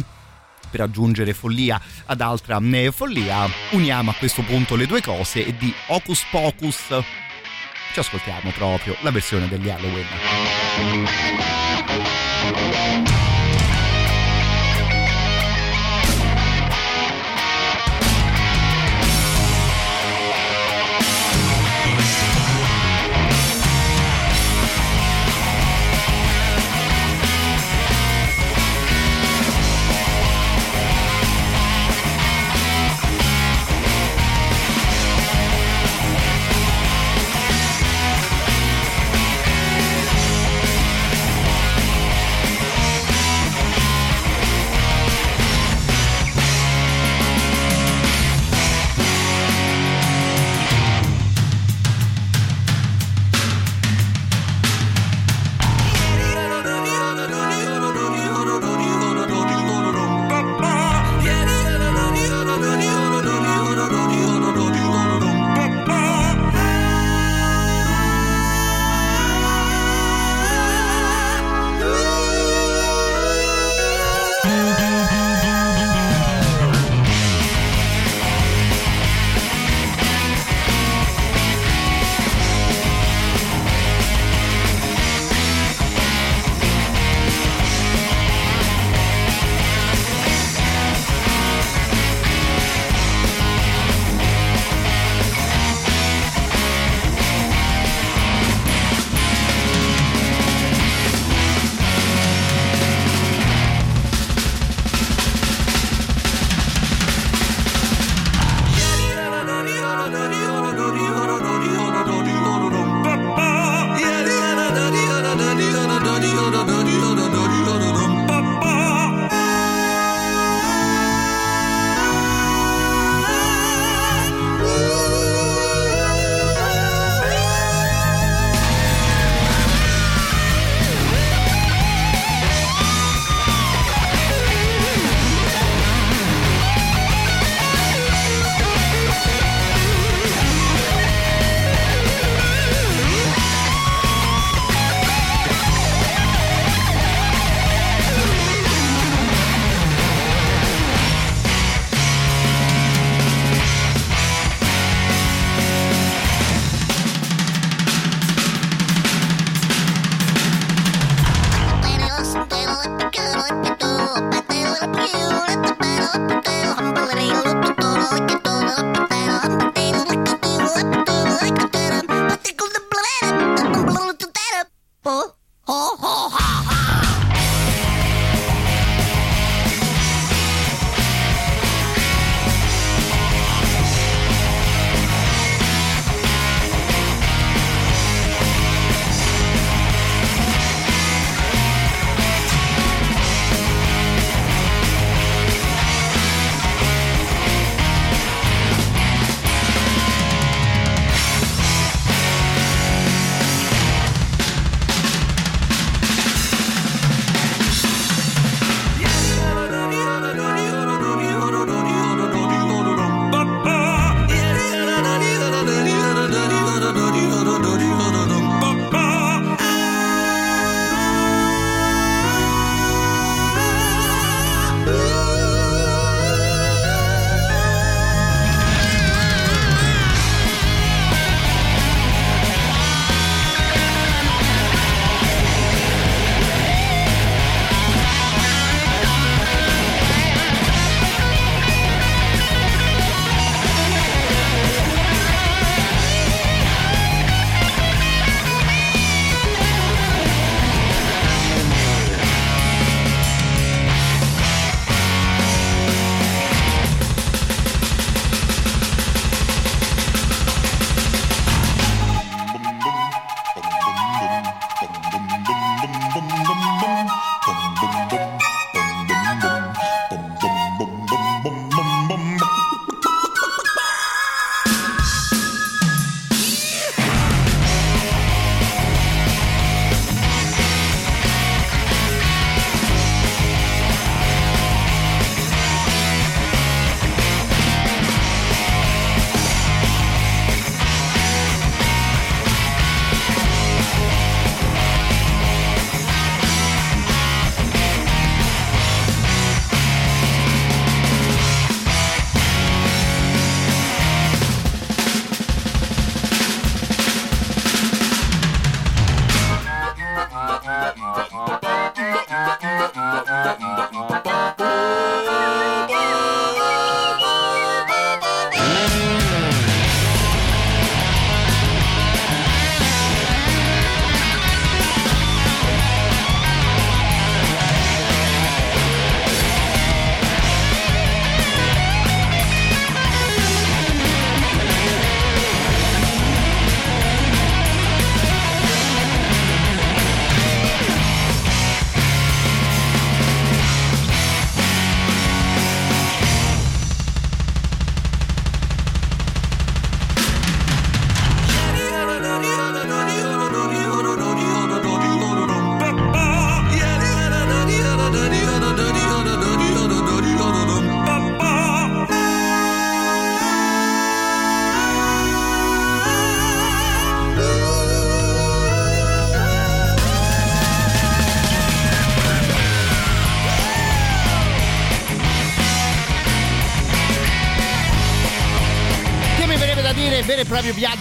[0.70, 3.48] per aggiungere follia ad altra eh, follia.
[3.72, 7.04] Uniamo a questo punto le due cose e di Hocus Pocus
[7.94, 10.08] ci ascoltiamo proprio la versione degli Halloween.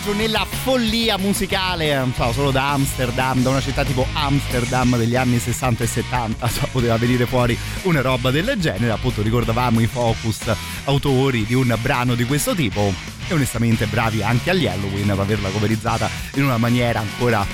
[0.03, 5.15] Viaggio nella follia musicale, non so, solo da Amsterdam, da una città tipo Amsterdam degli
[5.15, 9.87] anni 60 e 70, so, poteva venire fuori una roba del genere, appunto ricordavamo i
[9.87, 10.53] focus
[10.85, 12.93] autori di un brano di questo tipo
[13.29, 17.47] e onestamente bravi anche agli Halloween ad averla coverizzata in una maniera ancora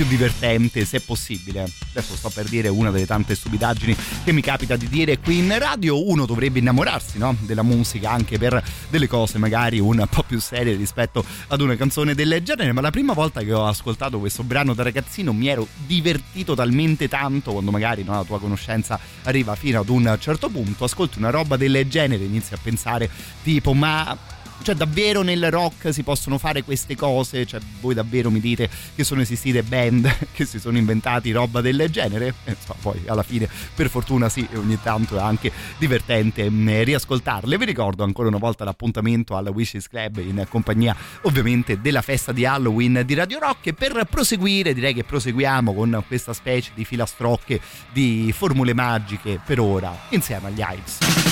[0.00, 1.70] più divertente se possibile.
[1.90, 3.94] Adesso sto per dire una delle tante stupidaggini
[4.24, 6.08] che mi capita di dire qui in radio.
[6.08, 7.36] Uno dovrebbe innamorarsi no?
[7.40, 12.14] della musica anche per delle cose magari un po' più serie rispetto ad una canzone
[12.14, 12.72] del genere.
[12.72, 17.08] Ma la prima volta che ho ascoltato questo brano da ragazzino mi ero divertito talmente
[17.08, 20.84] tanto quando magari no, la tua conoscenza arriva fino ad un certo punto.
[20.84, 23.08] Ascolti una roba del genere, inizi a pensare
[23.42, 24.16] tipo ma
[24.62, 27.46] cioè davvero nel rock si possono fare queste cose?
[27.46, 31.88] Cioè voi davvero mi dite che sono esistite band che si sono inventati roba del
[31.90, 32.34] genere?
[32.44, 37.58] E so, poi alla fine per fortuna sì, ogni tanto è anche divertente mh, riascoltarle.
[37.58, 42.44] Vi ricordo ancora una volta l'appuntamento al Wishes Club in compagnia ovviamente della festa di
[42.44, 47.60] Halloween di Radio Rock e per proseguire direi che proseguiamo con questa specie di filastrocche
[47.92, 51.29] di formule magiche per ora insieme agli Hives.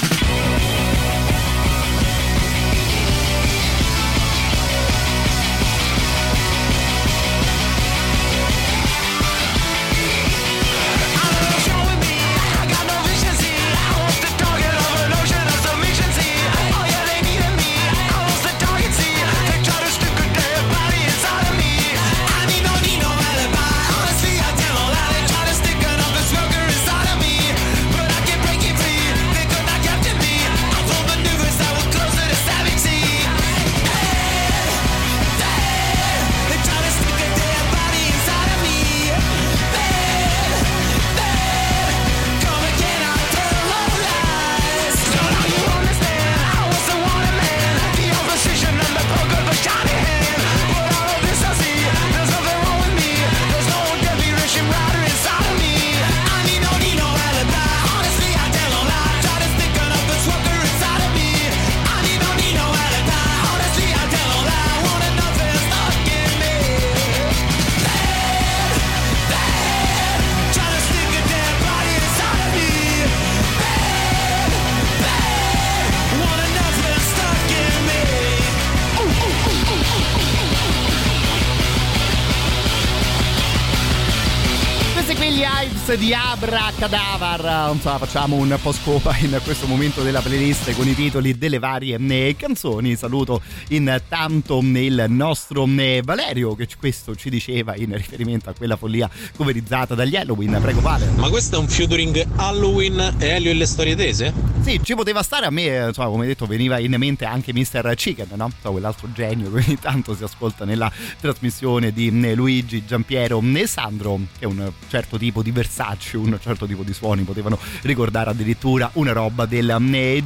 [87.69, 91.59] Non so, facciamo un po' scopa in questo momento della playlist con i titoli delle
[91.59, 92.97] varie eh, canzoni.
[92.97, 99.11] Saluto intanto il nostro eh, Valerio che questo ci diceva in riferimento a quella follia
[99.37, 100.59] coverizzata dagli Halloween.
[100.63, 101.11] Prego Vale.
[101.17, 104.33] Ma questo è un featuring Halloween e Elio e le storie tese?
[104.63, 107.93] Sì, ci poteva stare a me, eh, insomma, come detto, veniva in mente anche Mr.
[107.95, 108.51] Chicken, no?
[108.63, 110.91] So, quell'altro genio che ogni tanto si ascolta nella
[111.21, 116.67] trasmissione di Luigi, Giampiero e Sandro, che è un certo tipo di Versace, un certo
[116.67, 119.77] tipo di suoni, potevano ricordare addirittura una roba del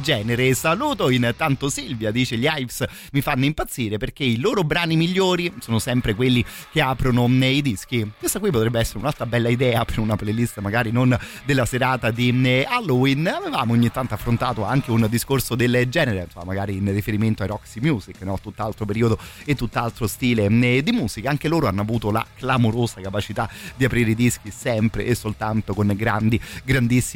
[0.01, 0.53] genere.
[0.53, 5.79] Saluto intanto Silvia, dice gli Hives mi fanno impazzire perché i loro brani migliori sono
[5.79, 8.09] sempre quelli che aprono i dischi.
[8.17, 12.31] Questa qui potrebbe essere un'altra bella idea per una playlist magari non della serata di
[12.67, 13.27] Halloween.
[13.27, 17.79] Avevamo ogni tanto affrontato anche un discorso del genere, insomma, magari in riferimento ai Roxy
[17.79, 18.39] Music, no?
[18.41, 20.49] tutt'altro periodo e tutt'altro stile
[20.83, 21.29] di musica.
[21.29, 25.91] Anche loro hanno avuto la clamorosa capacità di aprire i dischi sempre e soltanto con
[25.95, 26.39] grandi,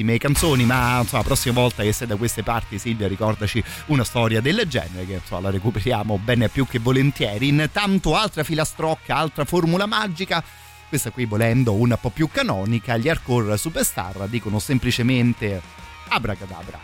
[0.08, 0.64] grandissime canzoni.
[0.64, 4.64] Ma insomma, la prossima volta che sei da queste parti, Silvia, ricordaci una storia del
[4.68, 7.50] genere che insomma, la recuperiamo ben più che volentieri.
[7.50, 10.44] Intanto, altra filastrocca, altra formula magica.
[10.88, 15.62] Questa qui volendo un po' più canonica, gli hardcore superstar dicono semplicemente
[16.08, 16.80] abracadabra.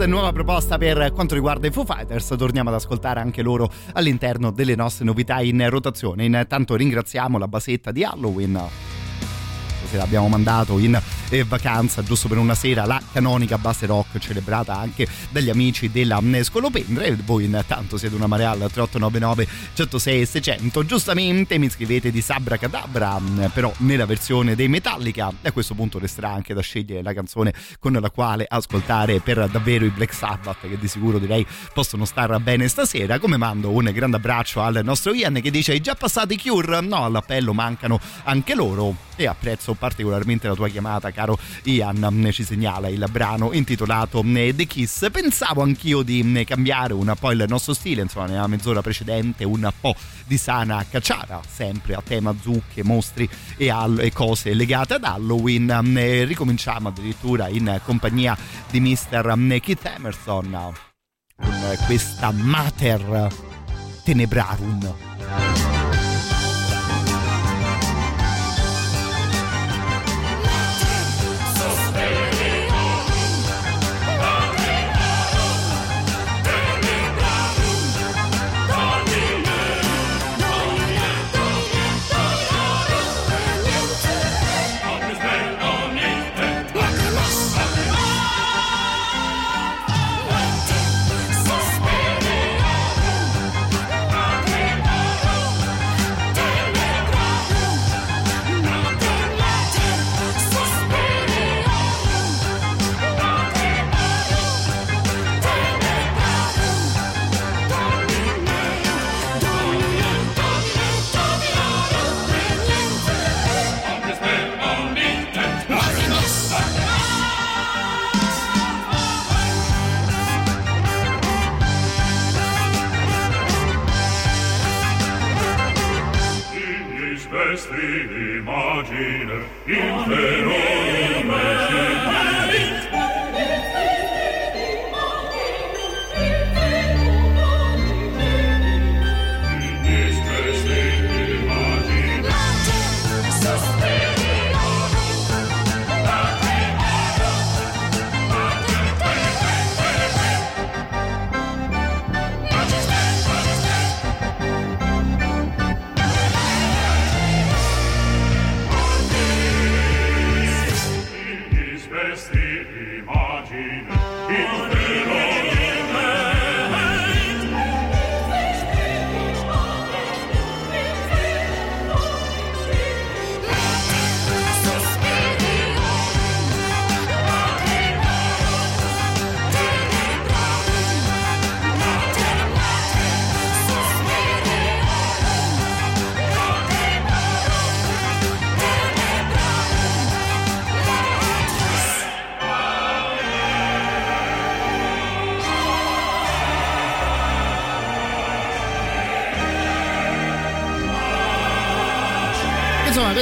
[0.00, 2.34] Glass, nuova proposta per quanto riguarda i Foo Fighters.
[2.38, 6.24] Torniamo ad ascoltare anche loro all'interno delle nostre novità in rotazione.
[6.24, 8.58] Intanto ringraziamo la basetta di Halloween
[9.90, 11.00] stasera abbiamo mandato in
[11.30, 16.20] eh, vacanza giusto per una sera la canonica base rock celebrata anche dagli amici della
[16.42, 17.04] Scolopendra.
[17.04, 22.56] E voi intanto siete una marea al 3899 106 600 giustamente mi scrivete di Sabra
[22.56, 23.20] Cadabra
[23.52, 25.32] però nella versione dei Metallica.
[25.40, 29.48] E a questo punto resterà anche da scegliere la canzone con la quale ascoltare per
[29.48, 33.18] davvero i Black Sabbath che di sicuro direi possono star bene stasera.
[33.18, 36.80] Come mando un grande abbraccio al nostro Ian che dice hai già passato i Cure?
[36.80, 42.28] no all'appello mancano anche loro e apprezzo particolarmente la tua chiamata caro Ian.
[42.32, 45.10] Ci segnala il brano intitolato eh, The Kiss.
[45.10, 49.70] Pensavo anch'io di eh, cambiare un po' il nostro stile insomma nella mezz'ora precedente un
[49.80, 49.94] po'
[50.26, 56.24] di sana cacciara sempre a tema zucche mostri e, all- e cose legate ad Halloween.
[56.26, 58.36] Ricominciamo addirittura in compagnia
[58.70, 59.60] di Mr.
[59.60, 60.72] Keith Emerson
[61.36, 63.28] con questa Mater
[64.04, 65.79] Tenebrarum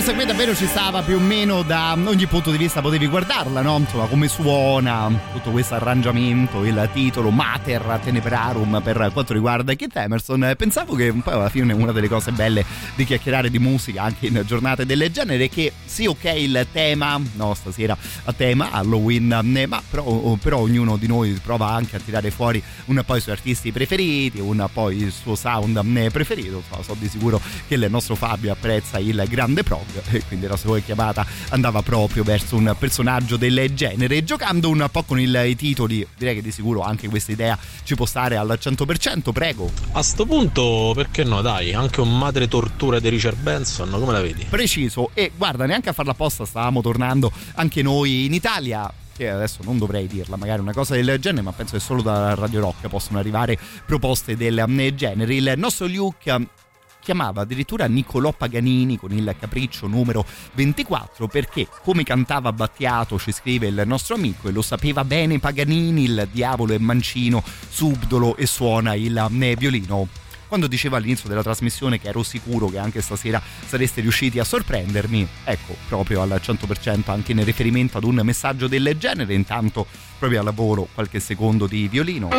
[0.08, 3.60] questa qui davvero ci stava più o meno da ogni punto di vista, potevi guardarla,
[3.60, 3.76] no?
[3.76, 10.54] Insomma, come suona, tutto questo arrangiamento, il titolo Mater Tenebrarum per quanto riguarda Keith Emerson.
[10.56, 12.64] Pensavo che un po' alla fine una delle cose belle
[12.94, 17.20] di chiacchierare di musica anche in giornate del genere è che sì, ok, il tema,
[17.34, 17.96] no, stasera
[18.26, 22.62] a tema Halloween, eh, ma però, però ognuno di noi prova anche a tirare fuori
[22.84, 26.62] un po' i suoi artisti preferiti, un po' il suo sound eh, preferito.
[26.70, 30.56] So, so di sicuro che il nostro Fabio apprezza il grande prog e quindi la
[30.56, 34.22] sua chiamata andava proprio verso un personaggio del genere.
[34.22, 37.96] Giocando un po' con il, i titoli, direi che di sicuro anche questa idea ci
[37.96, 39.68] può stare al 100%, prego.
[39.94, 44.20] A sto punto, perché no, dai, anche un madre tortura di Richard Benson, come la
[44.20, 44.46] vedi?
[44.48, 48.92] Preciso, e guarda, neanche a farla apposta stavamo tornando anche noi in Italia
[49.26, 52.60] adesso non dovrei dirla, magari una cosa del genere, ma penso che solo da Radio
[52.60, 55.34] Rock possono arrivare proposte del eh, genere.
[55.34, 56.46] Il nostro Luke
[57.00, 63.68] chiamava addirittura Niccolò Paganini con il capriccio numero 24 perché come cantava Battiato ci scrive
[63.68, 68.94] il nostro amico e lo sapeva bene Paganini il diavolo è mancino subdolo e suona
[68.94, 70.06] il eh, violino
[70.48, 75.28] quando diceva all'inizio della trasmissione che ero sicuro che anche stasera sareste riusciti a sorprendermi,
[75.44, 79.86] ecco, proprio al 100% anche in riferimento ad un messaggio del genere, intanto
[80.18, 82.30] proprio al lavoro qualche secondo di violino.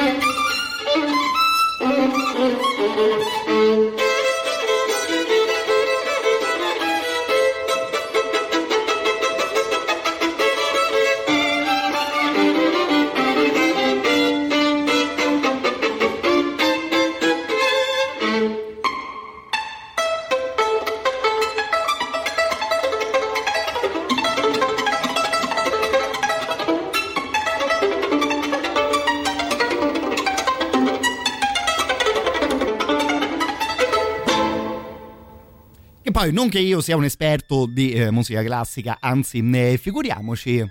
[36.20, 40.70] Poi non che io sia un esperto di eh, musica classica, anzi ne figuriamoci,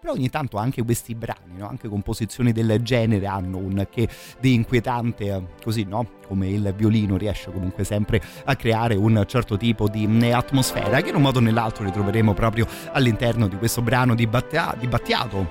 [0.00, 1.68] però ogni tanto anche questi brani, no?
[1.68, 4.08] anche composizioni del genere hanno un che
[4.40, 6.14] di inquietante, così no?
[6.26, 11.10] Come il violino riesce comunque sempre a creare un certo tipo di mm, atmosfera che
[11.10, 15.48] in un modo o nell'altro ritroveremo proprio all'interno di questo brano di, Battia- di Battiato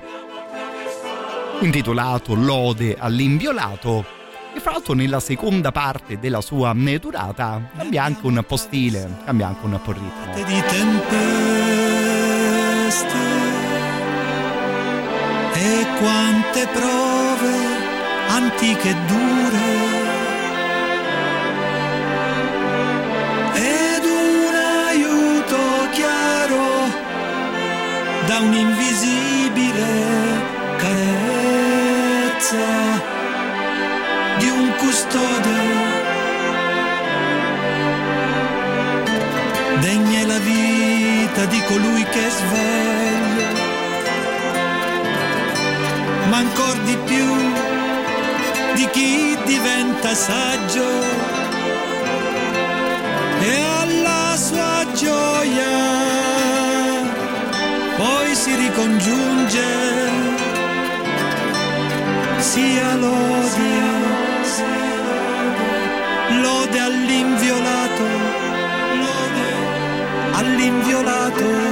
[1.62, 4.20] intitolato Lode all'inviolato
[4.54, 9.46] e fra l'altro nella seconda parte della sua durata cambia anche un po' stile, cambia
[9.48, 10.34] anche un po' ritmo.
[10.34, 12.02] di tempeste
[15.54, 17.52] e quante prove
[18.28, 19.60] antiche e dure
[23.54, 24.54] ed un
[24.88, 25.56] aiuto
[25.92, 26.90] chiaro
[28.26, 29.21] da un'invisibile
[42.12, 43.72] che è sveglio
[46.28, 47.26] ma ancor di più
[48.74, 50.88] di chi diventa saggio.
[53.40, 55.78] E alla sua gioia
[57.96, 59.70] poi si ricongiunge
[62.38, 63.72] sia lode
[66.40, 68.04] lode all'inviolato
[69.02, 69.48] lode
[70.32, 71.71] all'inviolato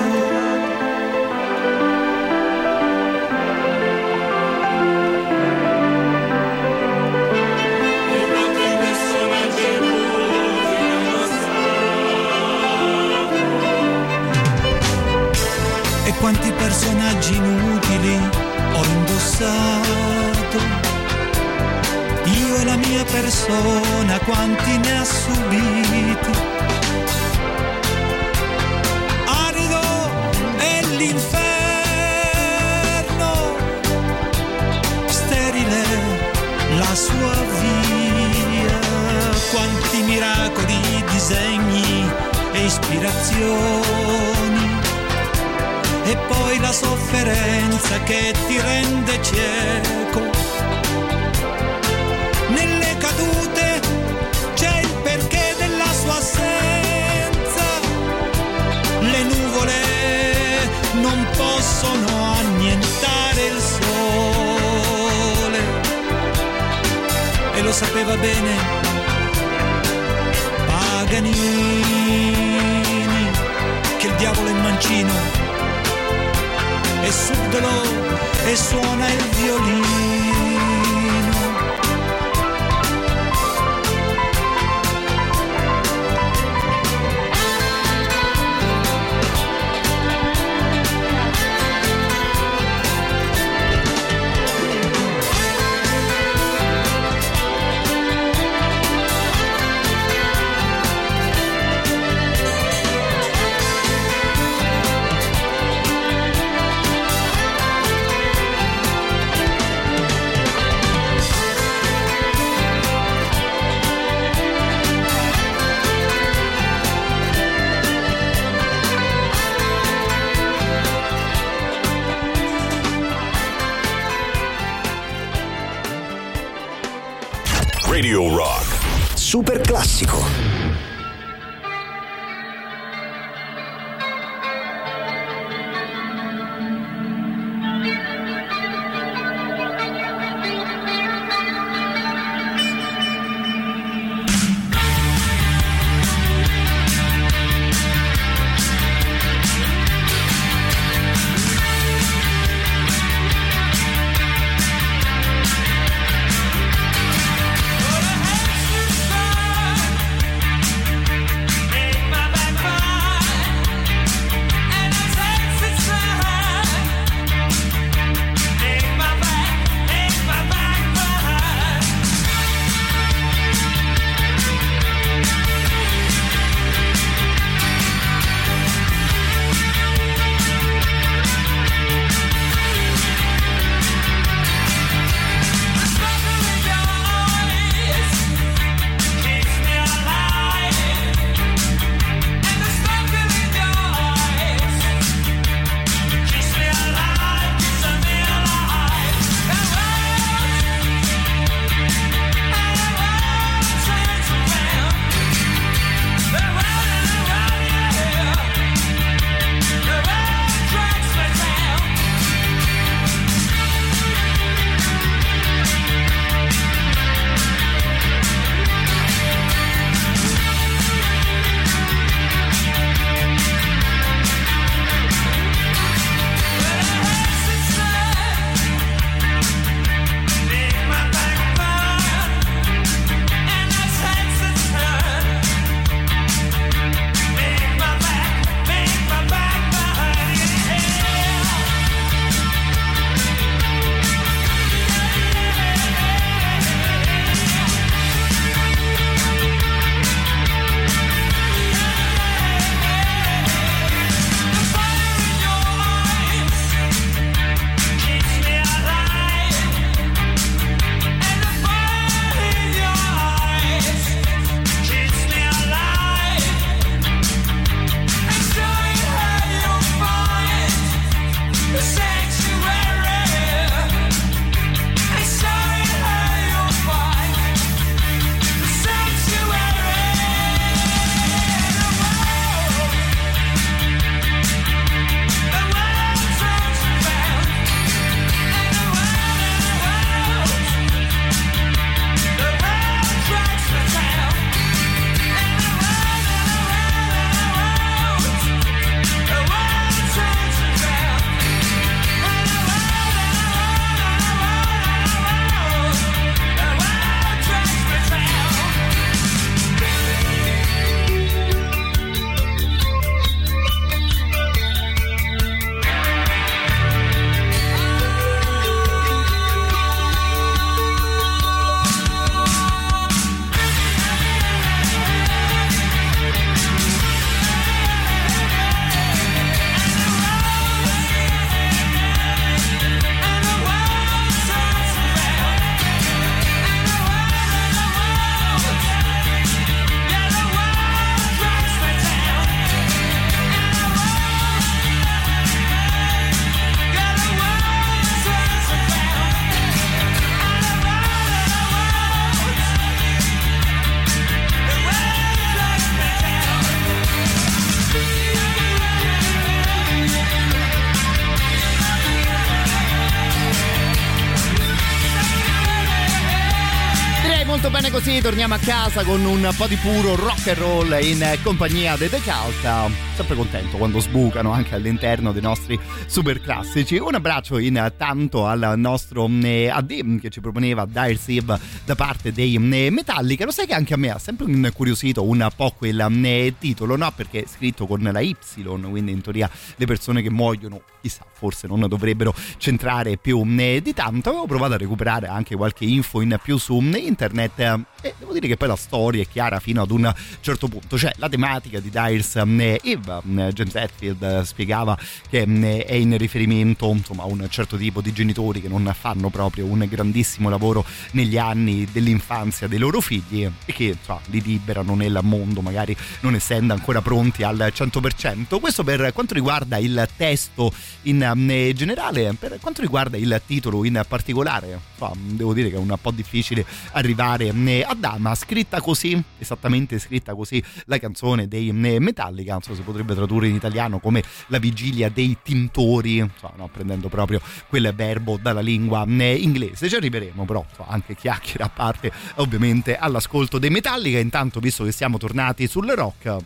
[368.30, 371.96] bene così, torniamo a casa con un po' di puro rock and roll in compagnia
[371.96, 372.90] dei The Cult.
[373.14, 376.96] Sempre contento quando sbucano anche all'interno dei nostri super classici.
[376.96, 382.56] Un abbraccio intanto al nostro eh, AD che ci proponeva Dire Sieve da parte dei
[382.56, 383.44] eh, Metallica.
[383.44, 387.12] Lo sai che anche a me ha sempre incuriosito un po' quel eh, titolo, no?
[387.14, 391.66] Perché è scritto con la Y, quindi in teoria le persone che muoiono, chissà, forse
[391.66, 394.30] non dovrebbero centrare più di tanto.
[394.30, 397.58] Avevo provato a recuperare anche qualche info in più su internet
[398.00, 400.98] e devo dire che poi la storia è chiara fino ad un certo punto.
[400.98, 404.98] Cioè la tematica di Dyers eh, Eve, eh, James Hetfield eh, spiegava
[405.28, 409.30] che eh, è in riferimento insomma, a un certo tipo di genitori che non fanno
[409.30, 414.94] proprio un grandissimo lavoro negli anni dell'infanzia dei loro figli e che insomma, li liberano
[414.94, 418.60] nel mondo magari non essendo ancora pronti al 100%.
[418.60, 420.72] Questo per quanto riguarda il testo
[421.02, 425.94] in generale, per quanto riguarda il titolo in particolare, insomma, devo dire che è un
[426.00, 432.62] po' difficile arrivare a Dama, scritta così, esattamente scritta così, la canzone dei Metallica, non
[432.62, 437.40] so se potrebbe tradurre in italiano come la vigilia dei tintori, insomma, no, prendendo proprio
[437.68, 439.88] quel verbo dalla lingua eh, inglese.
[439.88, 444.18] Ci arriveremo però, anche chiacchiere a parte, ovviamente all'ascolto dei Metallica.
[444.18, 446.36] Intanto, visto che siamo tornati sul rock,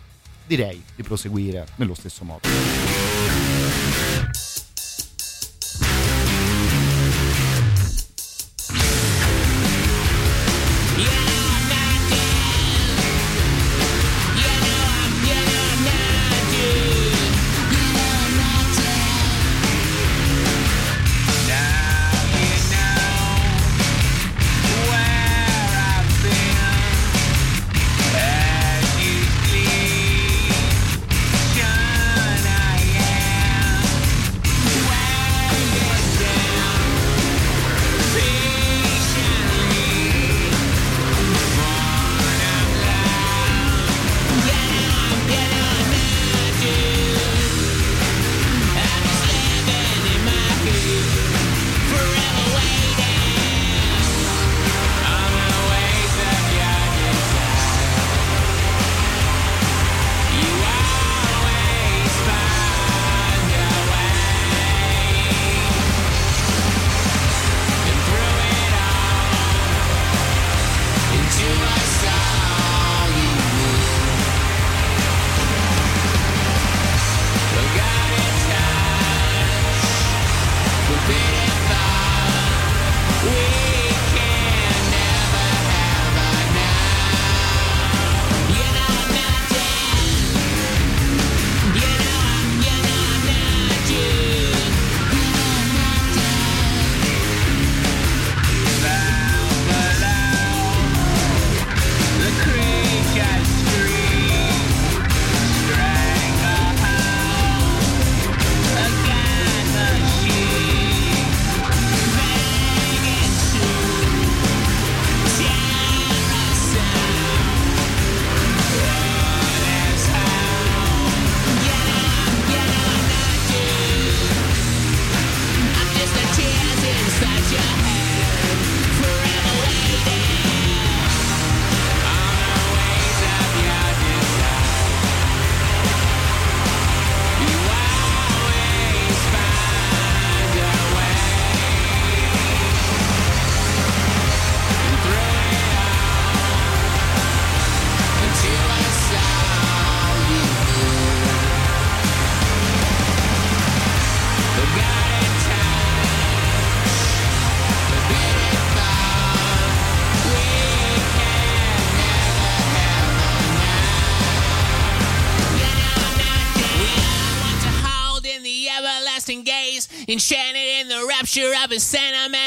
[0.46, 2.83] direi di proseguire nello stesso modo.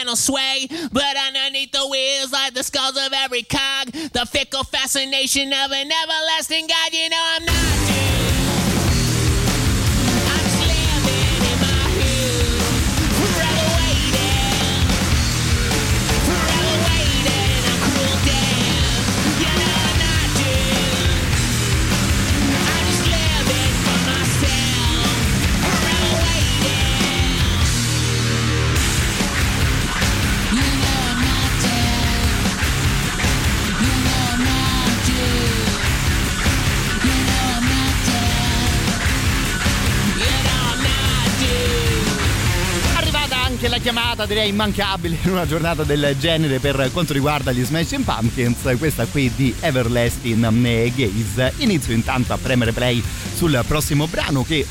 [0.07, 0.67] Sentimental sway.
[0.91, 5.91] But underneath the wheels, like the skulls of every cog, the fickle fascination of an
[5.91, 6.93] everlasting God.
[6.93, 8.26] You know I'm not.
[43.57, 48.03] Anche la chiamata direi immancabile in una giornata del genere per quanto riguarda gli Smashing
[48.03, 50.47] Pumpkins questa qui di Everlasting
[50.93, 51.53] Gaze.
[51.63, 53.01] Inizio intanto a premere play
[53.33, 54.63] sul prossimo brano che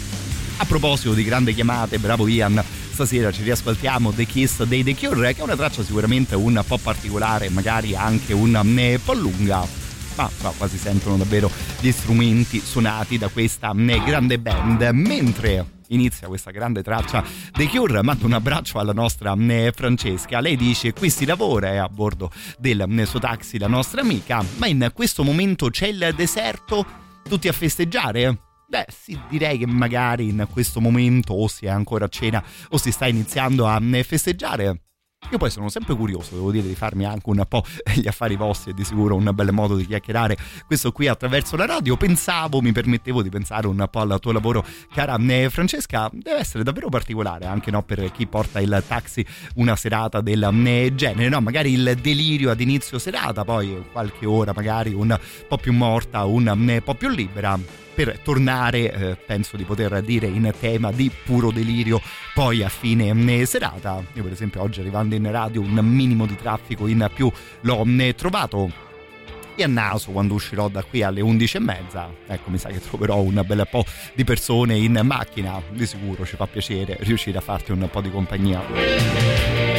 [0.58, 5.34] a proposito di grandi chiamate bravo Ian stasera ci riascoltiamo The Kiss dei The Cure
[5.34, 9.66] che è una traccia sicuramente un po' particolare magari anche un po' lunga
[10.14, 11.50] ma, ma quasi sentono davvero
[11.80, 14.88] gli strumenti suonati da questa grande band.
[14.92, 20.56] Mentre inizia questa grande traccia dei Cure mando un abbraccio alla nostra eh, Francesca lei
[20.56, 24.66] dice qui si lavora è a bordo del eh, suo taxi la nostra amica ma
[24.66, 26.84] in questo momento c'è il deserto
[27.28, 32.06] tutti a festeggiare Beh, sì, direi che magari in questo momento o si è ancora
[32.06, 34.85] a cena o si sta iniziando a eh, festeggiare.
[35.30, 37.64] Io poi sono sempre curioso, devo dire, di farmi anche un po'
[37.96, 40.36] gli affari vostri, è di sicuro un bel modo di chiacchierare
[40.66, 41.96] questo qui attraverso la radio.
[41.96, 44.64] Pensavo, mi permettevo di pensare un po' al tuo lavoro,
[44.94, 49.26] cara eh, Francesca, deve essere davvero particolare anche no, per chi porta il taxi
[49.56, 51.40] una serata del eh, genere, no?
[51.40, 55.18] Magari il delirio ad inizio serata, poi qualche ora magari un
[55.48, 57.58] po' più morta, un eh, po' più libera
[57.96, 62.02] per tornare, eh, penso di poter dire in tema di puro delirio,
[62.34, 64.04] poi a fine eh, serata.
[64.12, 67.32] Io per esempio oggi arrivando in radio un minimo di traffico in più
[67.62, 68.84] l'ho eh, trovato.
[69.54, 73.42] E a naso quando uscirò da qui alle 11.30 ecco mi sa che troverò un
[73.46, 75.62] bel po' di persone in macchina.
[75.70, 79.75] Di sicuro ci fa piacere riuscire a farti un po' di compagnia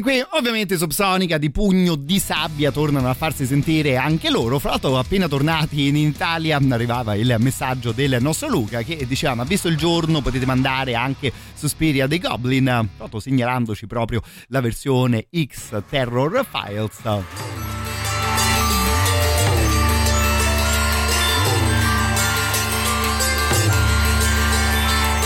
[0.00, 4.58] Questi qui, ovviamente, Subsonica di pugno di sabbia tornano a farsi sentire anche loro.
[4.58, 9.44] Fra l'altro, appena tornati in Italia, arrivava il messaggio del nostro Luca che diceva: Ma
[9.44, 12.64] visto il giorno, potete mandare anche Suspiria dei Goblin.
[12.64, 17.00] Tra l'altro, segnalandoci proprio la versione X Terror Files.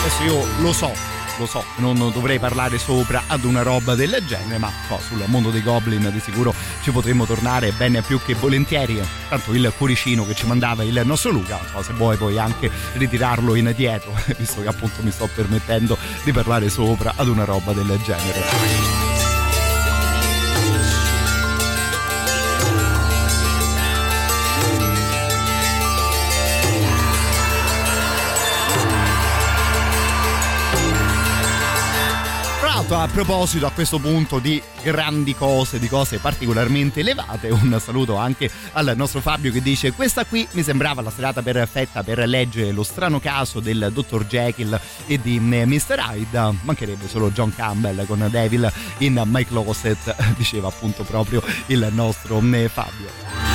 [0.00, 4.58] Adesso io lo so, lo so, non dovrei parlare sopra ad una roba del genere,
[4.58, 9.02] ma so, sul mondo dei goblin di sicuro ci potremmo tornare ben più che volentieri.
[9.28, 13.54] Tanto il cuoricino che ci mandava il nostro Luca, so, se vuoi puoi anche ritirarlo
[13.54, 19.13] indietro, visto che appunto mi sto permettendo di parlare sopra ad una roba del genere.
[32.86, 38.16] L'altro, a proposito a questo punto di grandi cose, di cose particolarmente elevate, un saluto
[38.16, 42.72] anche al nostro Fabio che dice questa qui mi sembrava la serata perfetta per leggere
[42.72, 45.98] lo strano caso del dottor Jekyll e di Mr.
[46.10, 52.38] Hyde, mancherebbe solo John Campbell con Devil in My Closet, diceva appunto proprio il nostro
[52.52, 53.53] eh, Fabio.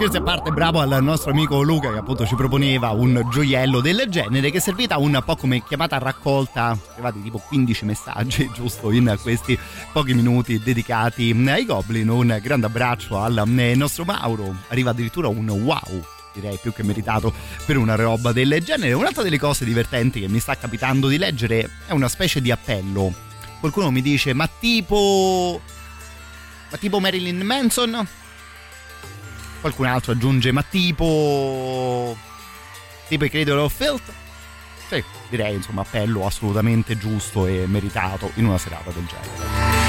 [0.00, 4.06] Scherzi a parte, bravo al nostro amico Luca che appunto ci proponeva un gioiello del
[4.08, 9.18] genere che è servita un po' come chiamata raccolta, arrivati tipo 15 messaggi giusto in
[9.20, 9.58] questi
[9.92, 12.08] pochi minuti dedicati ai Goblin.
[12.08, 13.42] Un grande abbraccio al
[13.74, 16.02] nostro Mauro, arriva addirittura un wow
[16.32, 17.34] direi più che meritato
[17.66, 18.94] per una roba del genere.
[18.94, 23.12] Un'altra delle cose divertenti che mi sta capitando di leggere è una specie di appello.
[23.60, 25.60] Qualcuno mi dice, ma tipo...
[26.70, 28.08] Ma tipo Marilyn Manson?
[29.60, 32.16] Qualcun altro aggiunge, ma tipo...
[33.08, 34.12] Tipo i Cradle of Filth?
[34.88, 39.79] Sì, direi insomma appello assolutamente giusto e meritato in una serata del genere.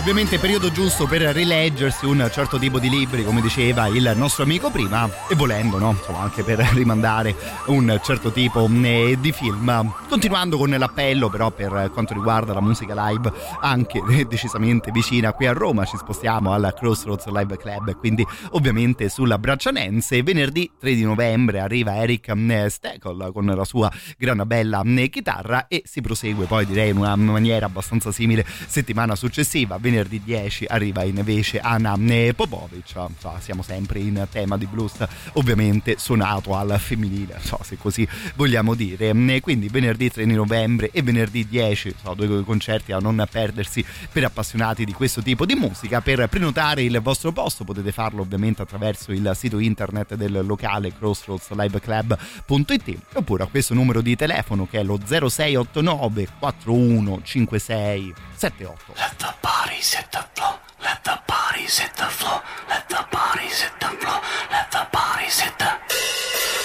[0.00, 4.70] Ovviamente periodo giusto per rileggersi un certo tipo di libri, come diceva il nostro amico
[4.70, 5.90] prima, e volendo, no?
[5.90, 7.36] Insomma, anche per rimandare
[7.66, 9.92] un certo tipo eh, di film.
[10.08, 15.52] Continuando con l'appello, però, per quanto riguarda la musica live, anche decisamente vicina qui a
[15.52, 20.22] Roma, ci spostiamo al Crossroads Live Club, quindi ovviamente sulla Braccianense.
[20.22, 25.68] Venerdì 3 di novembre arriva Eric eh, Steckel con la sua gran bella eh, chitarra
[25.68, 31.02] e si prosegue poi direi in una maniera abbastanza simile settimana successiva venerdì 10 arriva
[31.02, 31.98] invece Anna
[32.34, 32.86] Popovic.
[32.86, 33.08] Cioè,
[33.40, 38.06] siamo sempre in tema di blues ovviamente suonato al femminile so, se così
[38.36, 39.12] vogliamo dire.
[39.40, 44.24] Quindi venerdì 3 di novembre e venerdì 10 so, due concerti a non perdersi per
[44.24, 46.00] appassionati di questo tipo di musica.
[46.00, 52.98] Per prenotare il vostro posto potete farlo ovviamente attraverso il sito internet del locale crossroadsliveclub.it
[53.14, 59.92] oppure a questo numero di telefono che è lo 0689 4156 78 Let the bodies
[59.92, 60.58] hit the floor.
[60.80, 62.40] Let the bodies hit the floor.
[62.70, 64.20] Let the bodies hit the floor.
[64.50, 65.70] Let the bodies hit the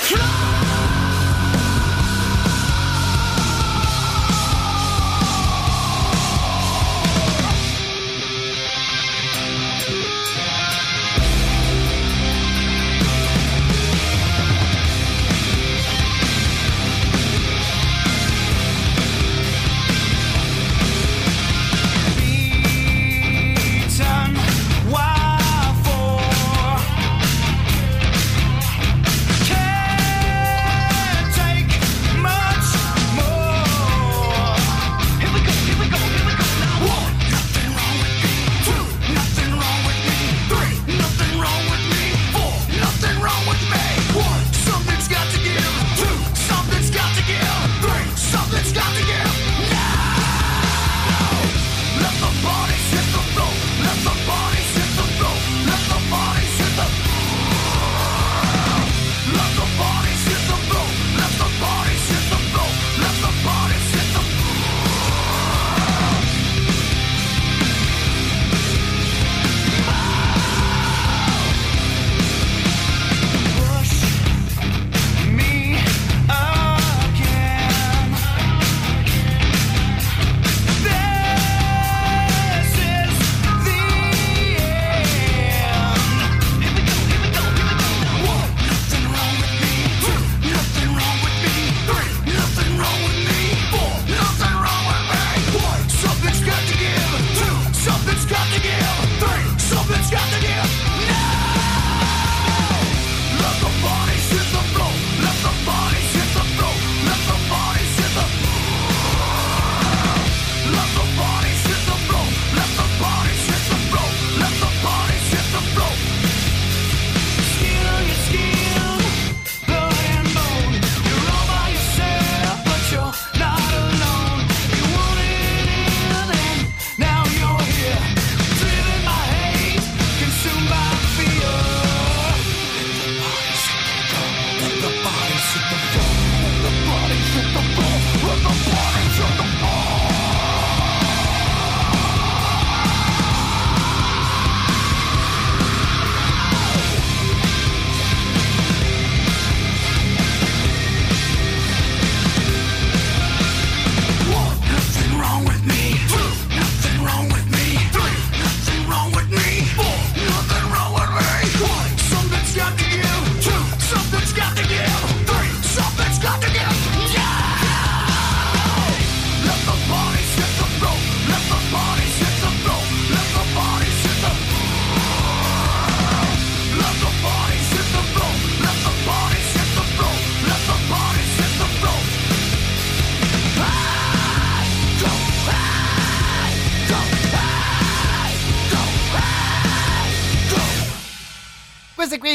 [0.07, 0.44] Beaten,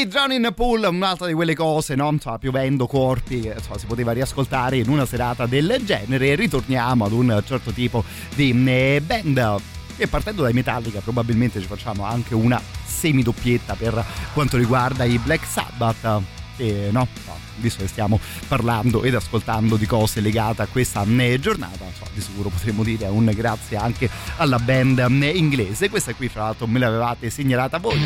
[0.01, 2.09] Qui, Drowning Pool, un'altra di quelle cose, no?
[2.09, 6.33] Insomma, piovendo corpi, che, insomma, si poteva riascoltare in una serata del genere.
[6.33, 8.03] Ritorniamo ad un certo tipo
[8.33, 9.61] di eh, band.
[9.97, 14.03] E partendo dai Metallica, probabilmente ci facciamo anche una semidoppietta per
[14.33, 16.40] quanto riguarda i Black Sabbath.
[16.61, 21.39] E no, no, visto che stiamo parlando ed ascoltando di cose legate a questa eh,
[21.39, 24.07] giornata, insomma, di sicuro potremmo dire un grazie anche
[24.37, 25.89] alla band eh, inglese.
[25.89, 27.99] Questa qui, fra l'altro, me l'avevate segnalata voi.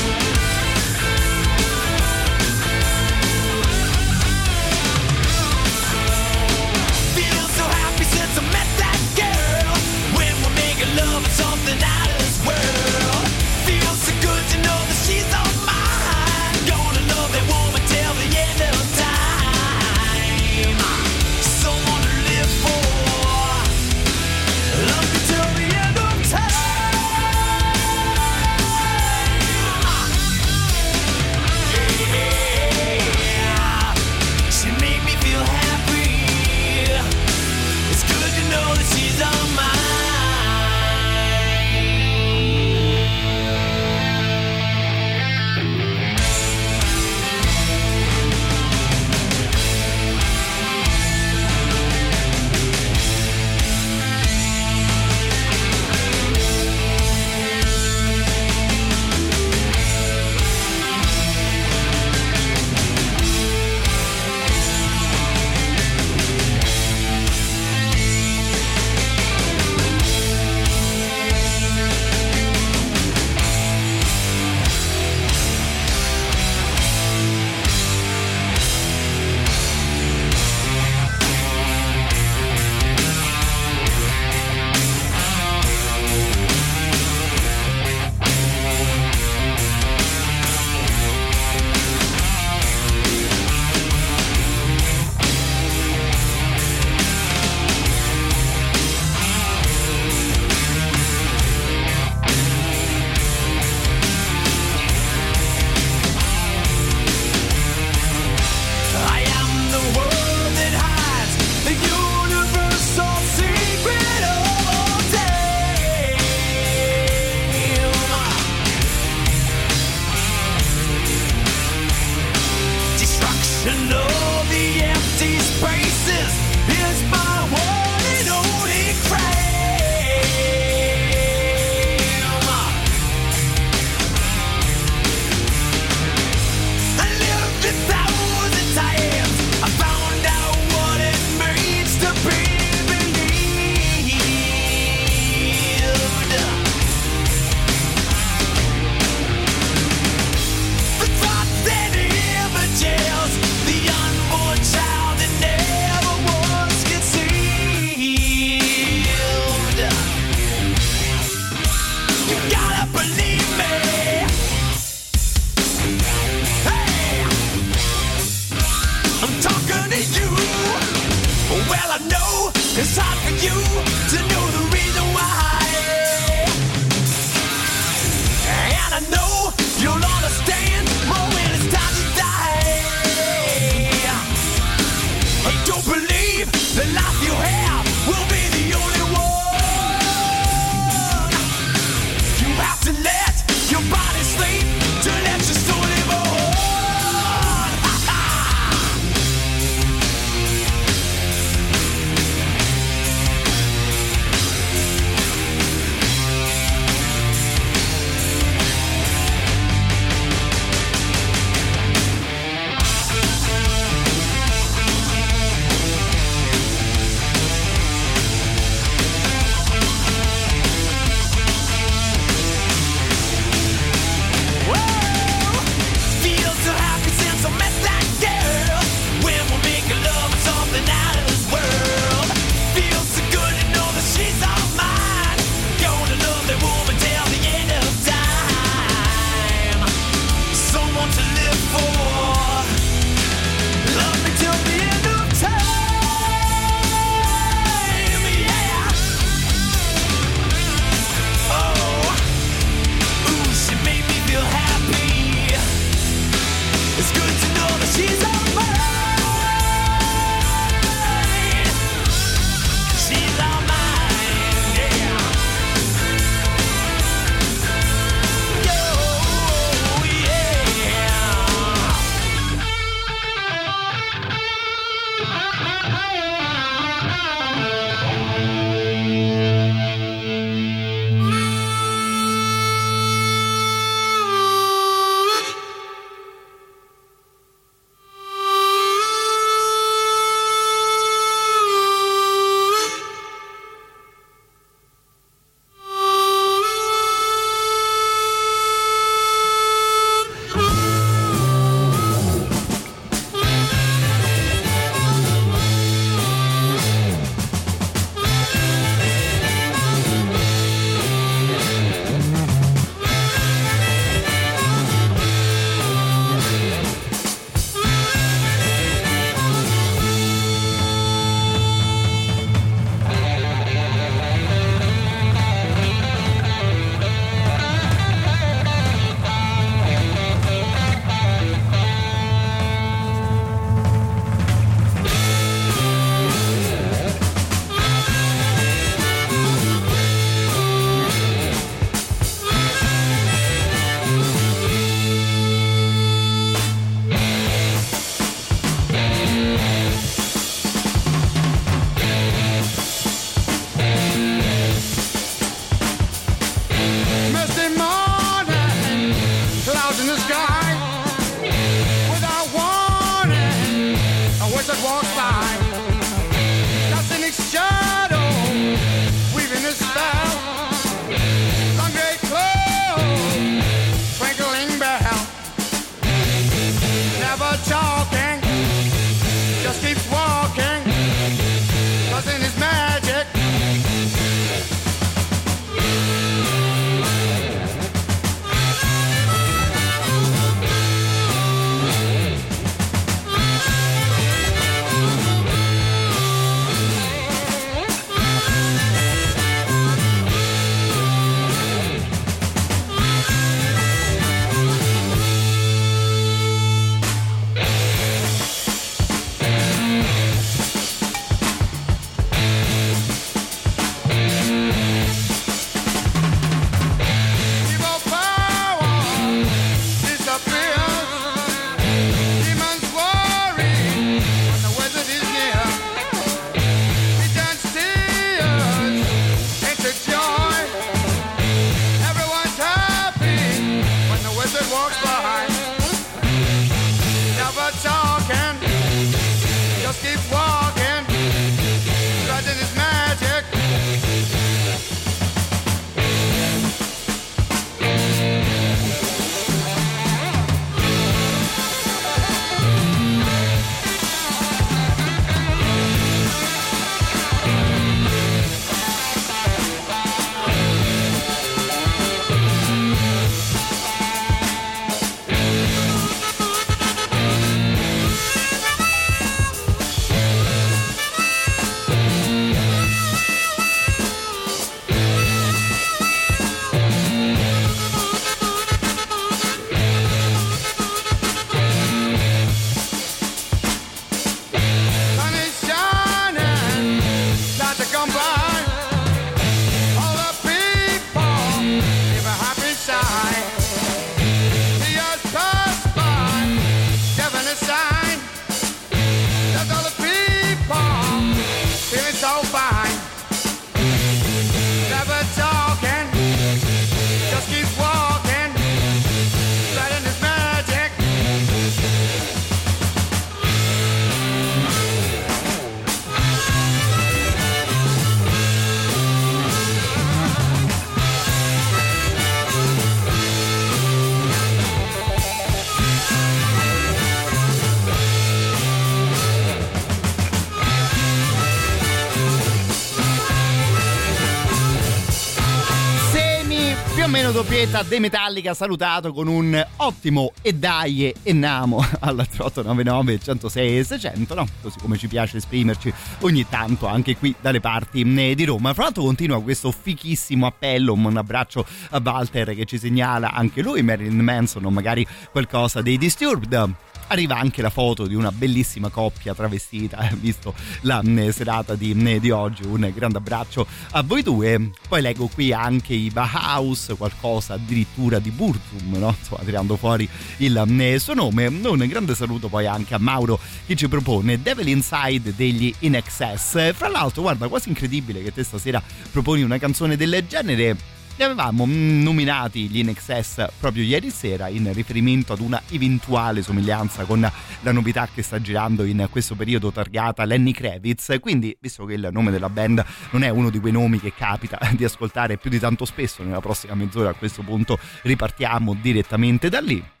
[537.61, 543.83] Doppietta De Metallica salutato con un ottimo e dai e namo al 3899 106 e
[543.83, 544.47] 600 no?
[544.61, 548.83] così come ci piace esprimerci ogni tanto anche qui dalle parti eh, di Roma fra
[548.83, 554.19] l'altro continua questo fichissimo appello un abbraccio a Walter che ci segnala anche lui Marilyn
[554.19, 556.73] Manson o magari qualcosa dei Disturbed
[557.11, 561.91] Arriva anche la foto di una bellissima coppia travestita, eh, visto la eh, serata di,
[561.91, 562.63] eh, di oggi.
[562.63, 564.71] Un grande abbraccio a voi due.
[564.87, 569.13] Poi leggo qui anche i Bauhaus, qualcosa addirittura di Burzum, no?
[569.19, 570.07] Insomma, tirando fuori
[570.37, 571.47] il eh, suo nome.
[571.47, 576.73] Un grande saluto poi anche a Mauro che ci propone Devil Inside degli In Excess.
[576.73, 578.81] Fra l'altro, guarda, quasi incredibile che te stasera
[579.11, 581.00] proponi una canzone del genere.
[581.21, 587.19] Li avevamo nominati gli Excess proprio ieri sera in riferimento ad una eventuale somiglianza con
[587.19, 591.19] la novità che sta girando in questo periodo targata Lenny Kravitz.
[591.21, 594.57] Quindi, visto che il nome della band non è uno di quei nomi che capita
[594.75, 599.59] di ascoltare più di tanto spesso, nella prossima mezz'ora a questo punto ripartiamo direttamente da
[599.59, 600.00] lì.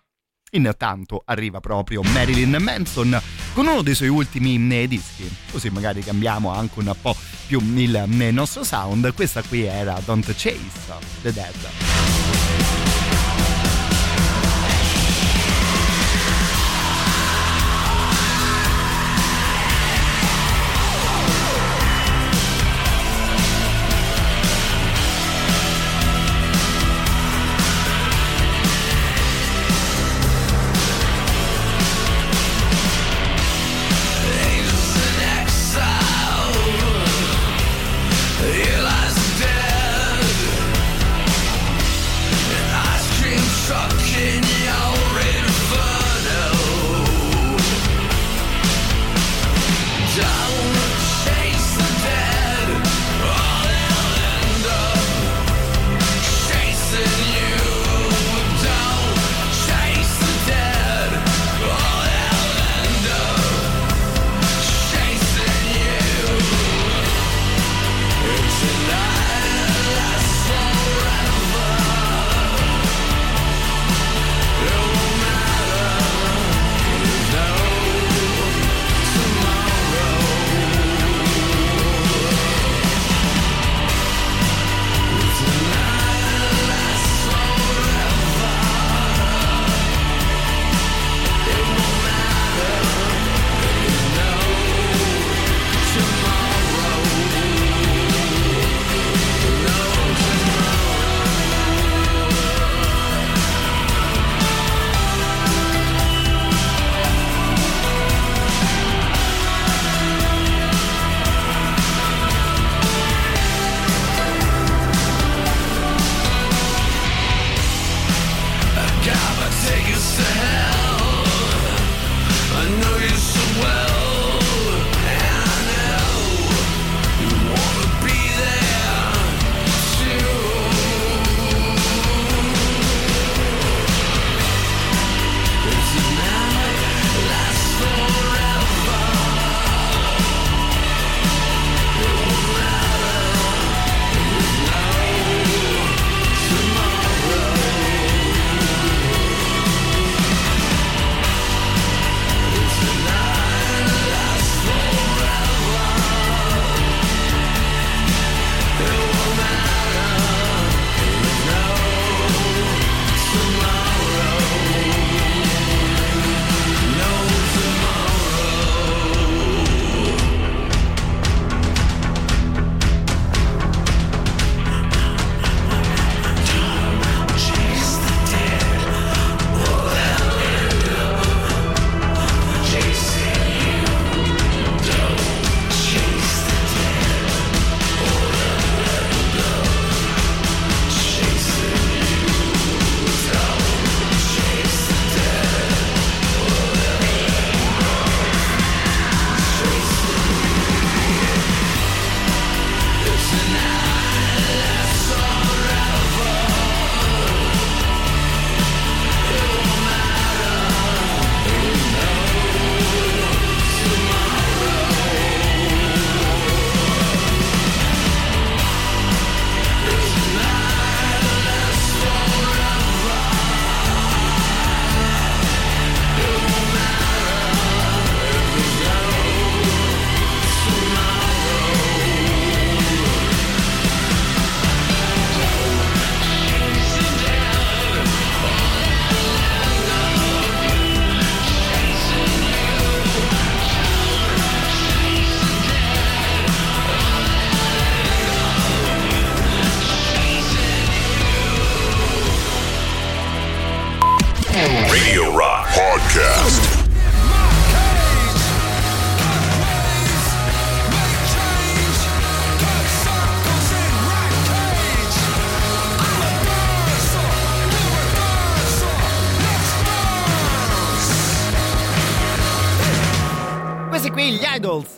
[0.53, 3.19] Intanto arriva proprio Marilyn Manson
[3.53, 7.15] con uno dei suoi ultimi eh, dischi, così magari cambiamo anche un po'
[7.47, 9.13] più il eh, nostro sound.
[9.13, 12.80] Questa qui era Don't Chase the Dead.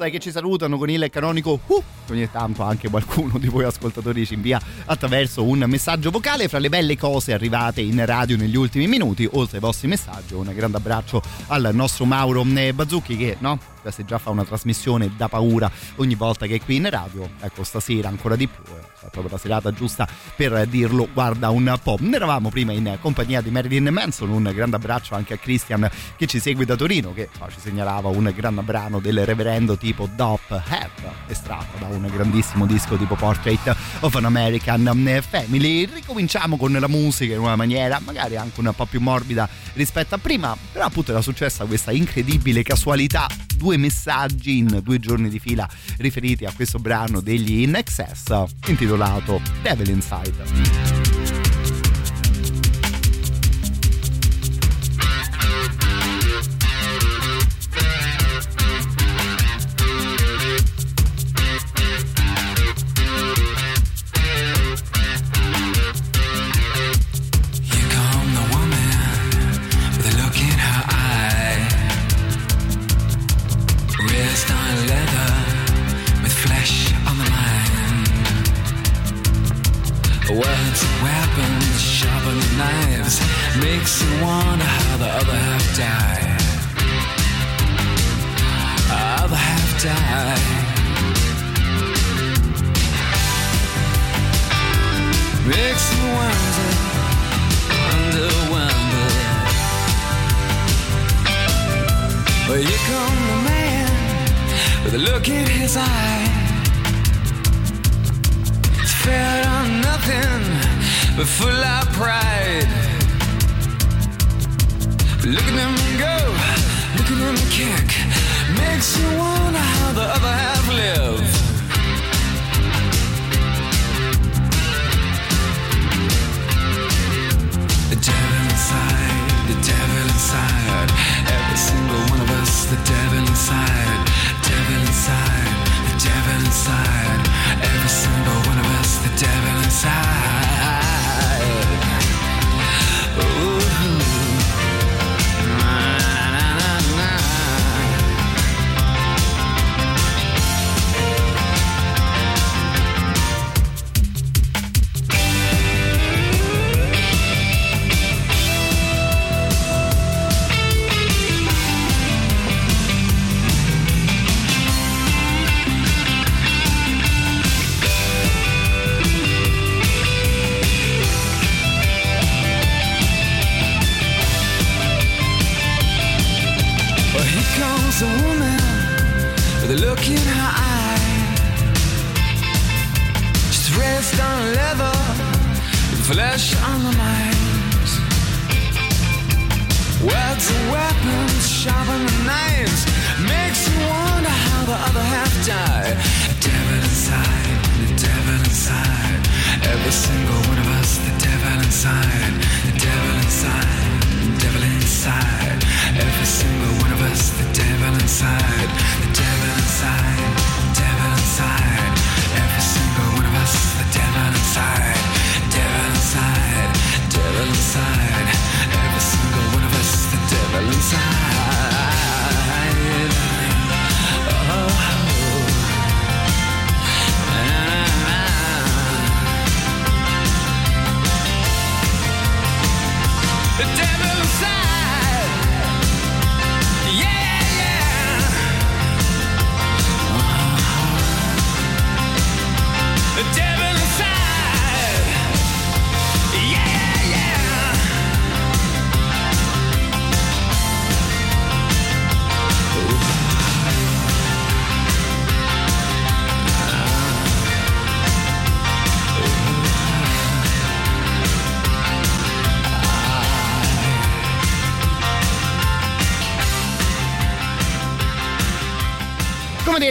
[0.03, 4.25] Idols che ci salutano con il canonico uh, ogni tanto anche qualcuno di voi ascoltatori
[4.25, 6.47] ci invia attraverso un messaggio vocale.
[6.47, 10.51] Fra le belle cose arrivate in radio negli ultimi minuti oltre ai vostri messaggi un
[10.53, 15.27] grande abbraccio al nostro Mauro eh, Bazzucchi che no se già fa una trasmissione da
[15.27, 17.30] paura ogni volta che è qui in radio.
[17.41, 18.61] Ecco stasera ancora di più
[19.05, 23.41] è proprio la serata giusta per dirlo guarda un po' ne eravamo prima in compagnia
[23.41, 24.30] di Marilyn Manson.
[24.30, 28.09] Un grande abbraccio anche a Christian che ci segue da Torino che no, ci segnalava
[28.09, 30.91] un grande brano del reverendo tipo Dop Have
[31.27, 37.34] estratto da un grandissimo disco tipo Portrait of an American Family ricominciamo con la musica
[37.34, 41.22] in una maniera magari anche un po' più morbida rispetto a prima però appunto era
[41.22, 45.68] successa questa incredibile casualità due messaggi in due giorni di fila
[45.98, 48.26] riferiti a questo brano degli In Excess
[48.68, 51.32] intitolato Devil Inside.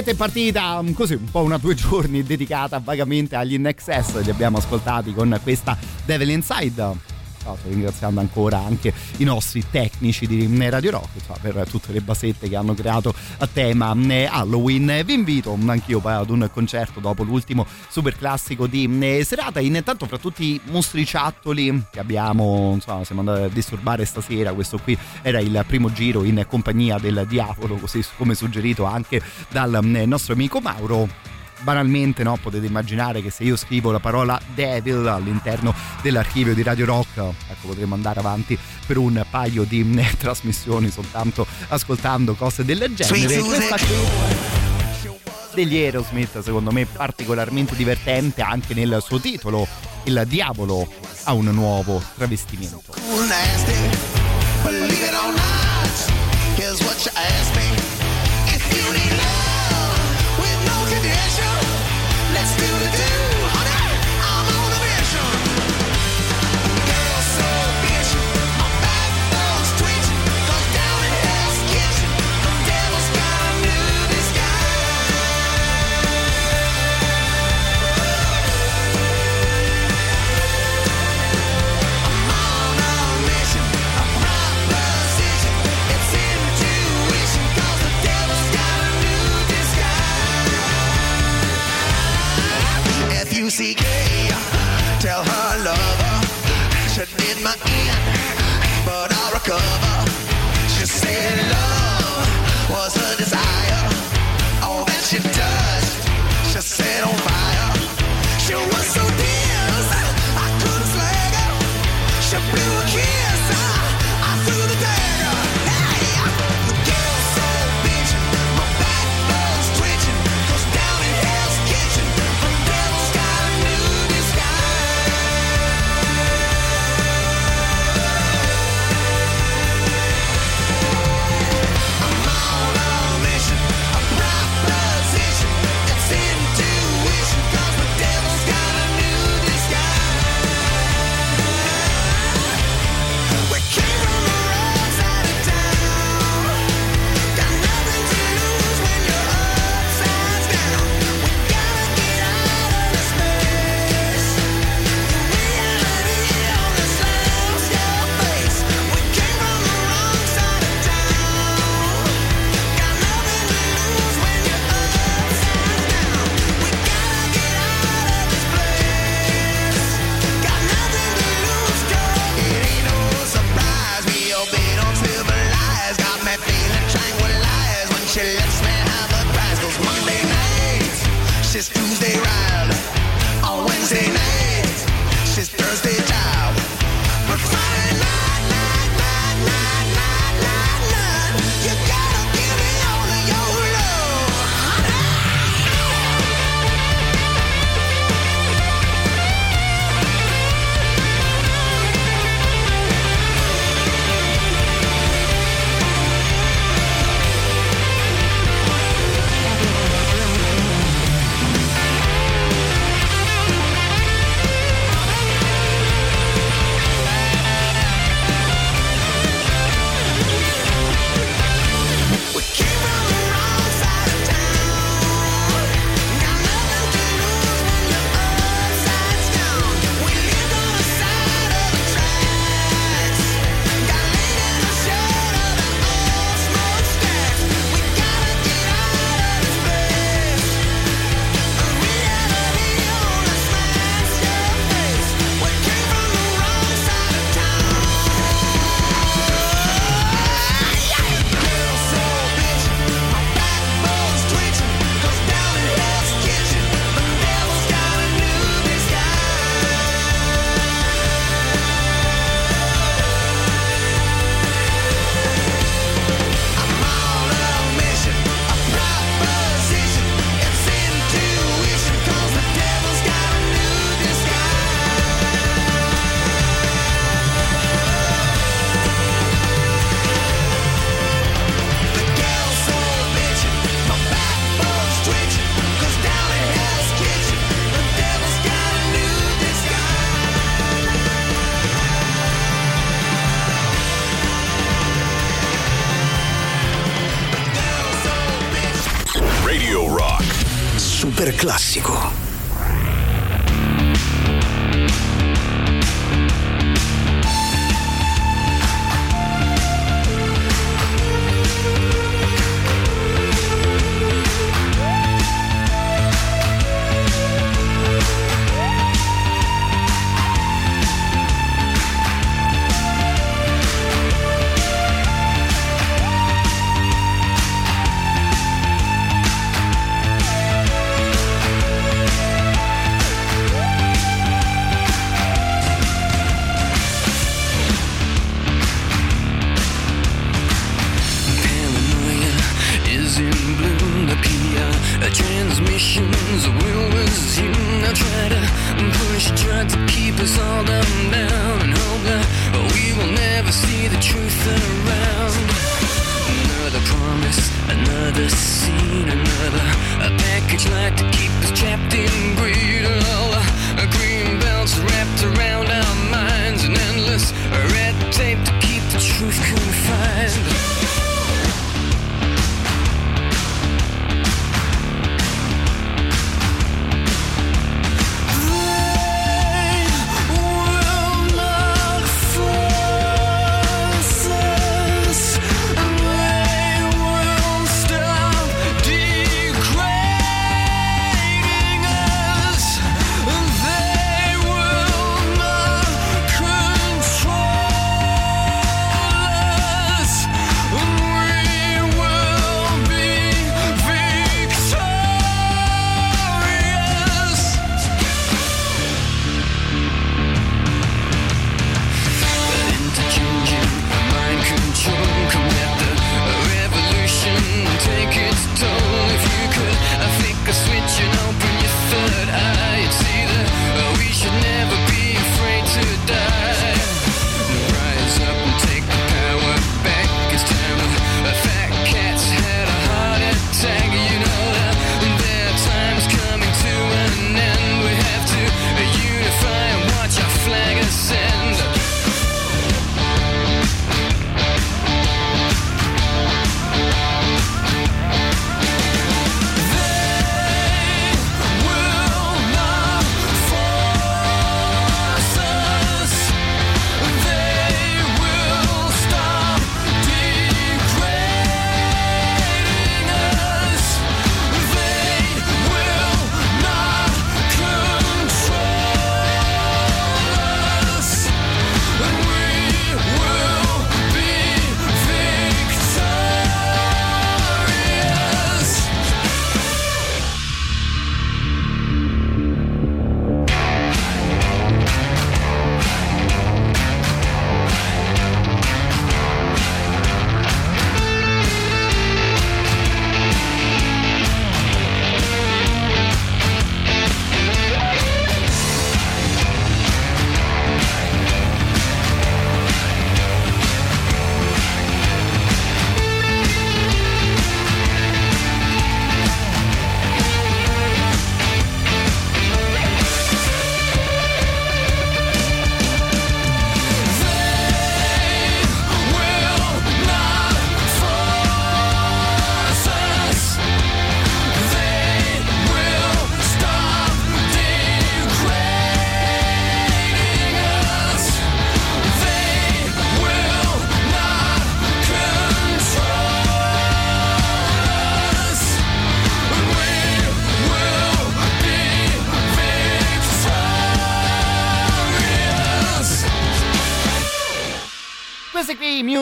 [0.03, 4.31] Rete è partita mm, così un po' una due giorni dedicata vagamente agli Nexus, li
[4.31, 6.97] abbiamo ascoltati con questa Devil Inside.
[7.69, 8.93] Ringraziando ancora anche
[9.23, 13.47] i nostri tecnici di Radio Rock insomma, per tutte le basette che hanno creato a
[13.47, 14.91] tema eh, Halloween.
[14.91, 19.21] Eh, vi invito mm, anch'io poi ad un concerto dopo l'ultimo super classico di mm,
[19.21, 19.61] serata.
[19.61, 24.99] Intanto fra tutti i mostriciattoli che abbiamo, insomma, siamo andati a disturbare stasera, questo qui
[25.23, 30.35] era il primo giro in compagnia del diavolo, così come suggerito anche dal mm, nostro
[30.35, 31.09] amico Mauro
[31.63, 36.87] banalmente no, potete immaginare che se io scrivo la parola Devil all'interno dell'archivio di Radio
[36.87, 42.93] Rock, ecco, potremmo andare avanti per un paio di mh, trasmissioni soltanto ascoltando cose del
[42.95, 43.41] genere.
[43.41, 44.41] Questa che
[45.55, 49.67] degli Aerosmith secondo me particolarmente divertente anche nel suo titolo
[50.05, 50.89] Il diavolo
[51.25, 52.95] ha un nuovo travestimento.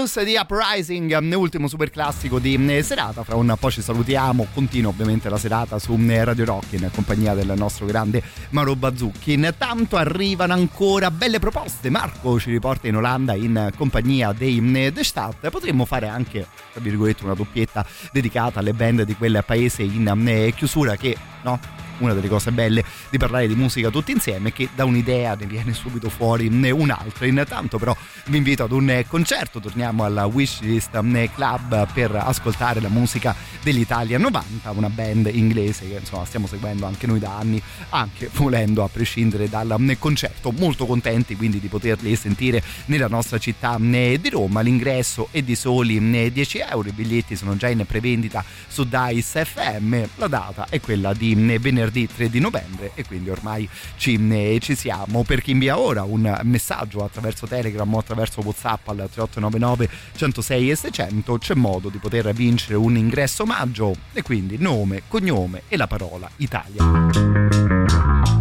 [0.01, 3.22] Muse di Uprising, um, ultimo super classico di um, serata.
[3.22, 4.47] Fra un po' ci salutiamo.
[4.55, 9.35] Continua ovviamente la serata su um, Radio Rock in compagnia del nostro grande Mauro Bazzucchi.
[9.35, 11.90] Intanto arrivano ancora belle proposte.
[11.90, 15.51] Marco ci riporta in Olanda in compagnia dei The Stadt.
[15.51, 20.97] Potremmo fare anche, tra virgolette, una doppietta dedicata alle band di quel paese in chiusura
[20.97, 21.60] che, no?
[22.01, 25.47] Una delle cose belle di parlare di musica tutti insieme è che da un'idea ne
[25.47, 27.27] viene subito fuori un'altra.
[27.27, 27.97] Intanto però
[28.27, 30.90] vi invito ad un concerto, torniamo alla Wishlist
[31.35, 37.06] Club per ascoltare la musica dell'Italia 90, una band inglese che insomma stiamo seguendo anche
[37.06, 40.51] noi da anni, anche volendo a prescindere dal concerto.
[40.51, 44.60] Molto contenti quindi di poterli sentire nella nostra città di Roma.
[44.60, 45.98] L'ingresso è di soli
[46.32, 51.12] 10 euro, i biglietti sono già in prevendita su Dice FM, la data è quella
[51.12, 54.18] di venerdì 3 di novembre e quindi ormai ci,
[54.60, 55.24] ci siamo.
[55.24, 60.76] Per chi invia ora un messaggio attraverso Telegram o attraverso Whatsapp al 3899 106 e
[60.76, 65.86] 600 c'è modo di poter vincere un ingresso omaggio e quindi nome, cognome e la
[65.86, 68.39] parola Italia.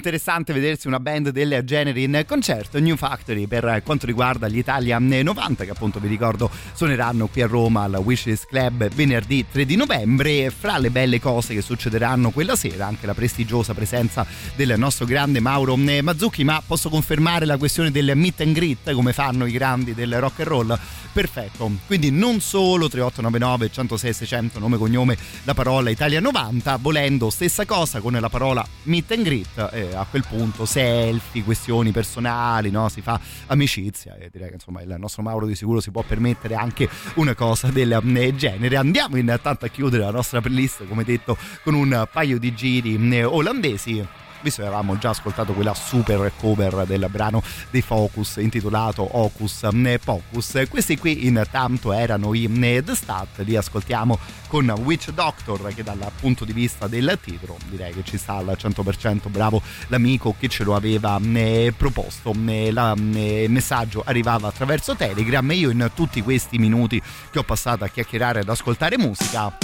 [0.00, 4.98] Interessante vedersi una band del genere in concerto New Factory per quanto riguarda gli Italia
[4.98, 9.76] 90 che appunto vi ricordo suoneranno qui a Roma al Wishes Club venerdì 3 di
[9.76, 14.24] novembre e fra le belle cose che succederanno quella sera anche la prestigiosa presenza
[14.56, 19.12] del nostro grande Mauro Mazzucchi ma posso confermare la questione del meet and greet come
[19.12, 20.78] fanno i grandi del rock and roll
[21.12, 27.66] perfetto quindi non solo 3899 106 600 nome cognome la parola Italia 90 volendo stessa
[27.66, 32.88] cosa con la parola meet and greet e a quel punto selfie questioni personali no?
[32.88, 36.54] si fa amicizia e direi che insomma il nostro Mauro di sicuro si può permettere
[36.54, 36.68] anche
[37.14, 38.76] una cosa del eh, genere.
[38.76, 43.24] Andiamo intanto a chiudere la nostra playlist come detto con un paio di giri eh,
[43.24, 44.06] olandesi
[44.42, 49.68] visto che avevamo già ascoltato quella super cover del brano dei Focus intitolato Hocus
[50.02, 52.48] Pocus questi qui intanto erano i
[52.84, 57.92] The Stat li ascoltiamo con Witch Doctor che dal punto di vista del titolo direi
[57.92, 64.02] che ci sta al 100% bravo l'amico che ce lo aveva eh, proposto il messaggio
[64.04, 68.48] arrivava attraverso Telegram e io in tutti questi minuti che ho passato a chiacchierare ad
[68.48, 69.56] ascoltare musica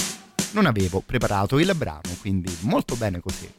[0.52, 3.50] non avevo preparato il brano quindi molto bene così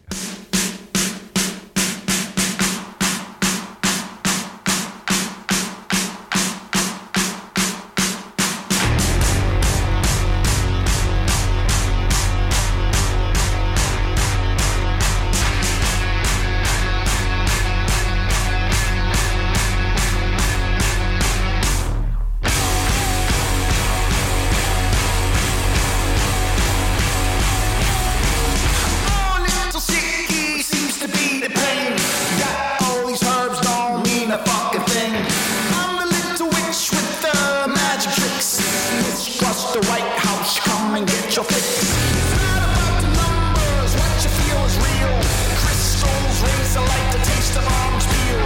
[41.38, 41.46] your.
[41.46, 45.14] It's not about the numbers, what you feel is real.
[45.62, 48.42] Crystals raise the light, the taste of orange peel.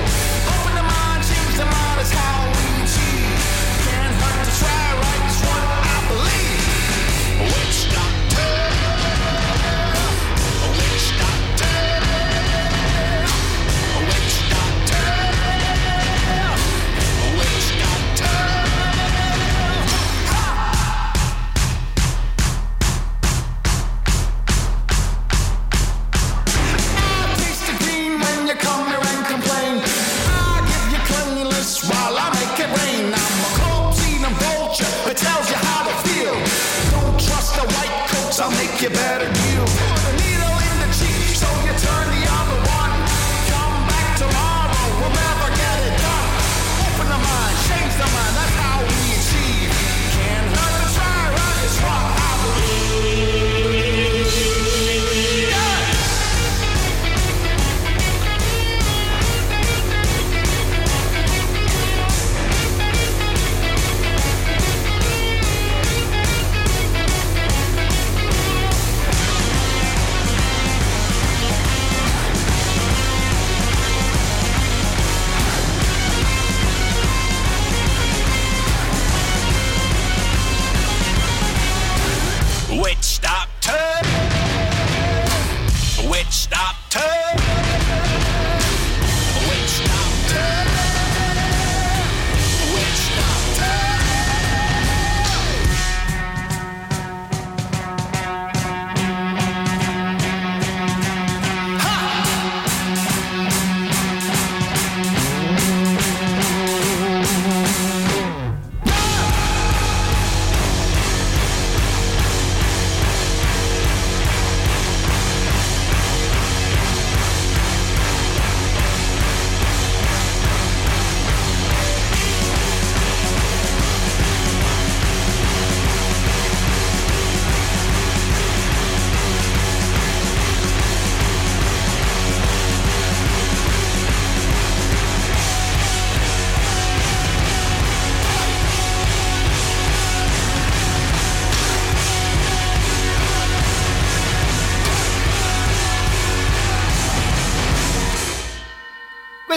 [0.51, 2.60] Open the mind, change the mind, it's how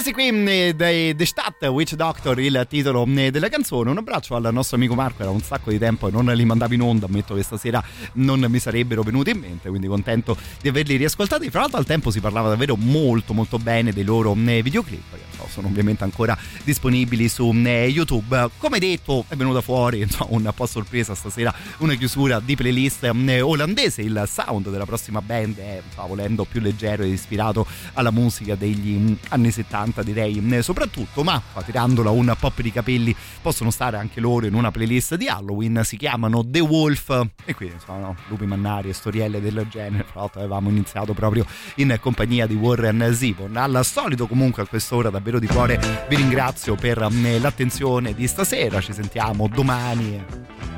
[0.05, 3.89] Questi qui mh, dei The Stadt Witch Doctor, il titolo mh, della canzone.
[3.89, 6.74] Un abbraccio al nostro amico Marco, era un sacco di tempo e non li mandavo
[6.74, 7.83] in onda, ammetto che stasera
[8.15, 11.49] non mi sarebbero venuti in mente, quindi contento di averli riascoltati.
[11.49, 15.53] Fra l'altro al tempo si parlava davvero molto molto bene dei loro mh, videoclip, so,
[15.53, 18.51] sono ovviamente ancora disponibili su mh, YouTube.
[18.59, 23.41] Come detto è venuta fuori insomma, un po' sorpresa stasera una chiusura di playlist mh,
[23.43, 28.95] olandese, il sound della prossima band è volendo più leggero ed ispirato alla musica degli
[28.95, 34.21] mh, anni 70 direi mh, soprattutto, ma tirandola un pop di capelli possono stare anche
[34.21, 38.89] loro in una playlist di Halloween, si chiamano The Wolf e quindi insomma lupi mannari
[38.89, 43.57] e storielle del genere, tra l'altro avevamo iniziato proprio in compagnia di Warren Zevon.
[43.57, 45.79] Al solito comunque a quest'ora davvero di cuore.
[46.09, 50.23] Vi ringrazio per mh, l'attenzione di stasera, ci sentiamo domani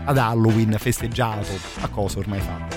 [0.05, 2.77] ad Halloween festeggiato, a cosa ormai fatto.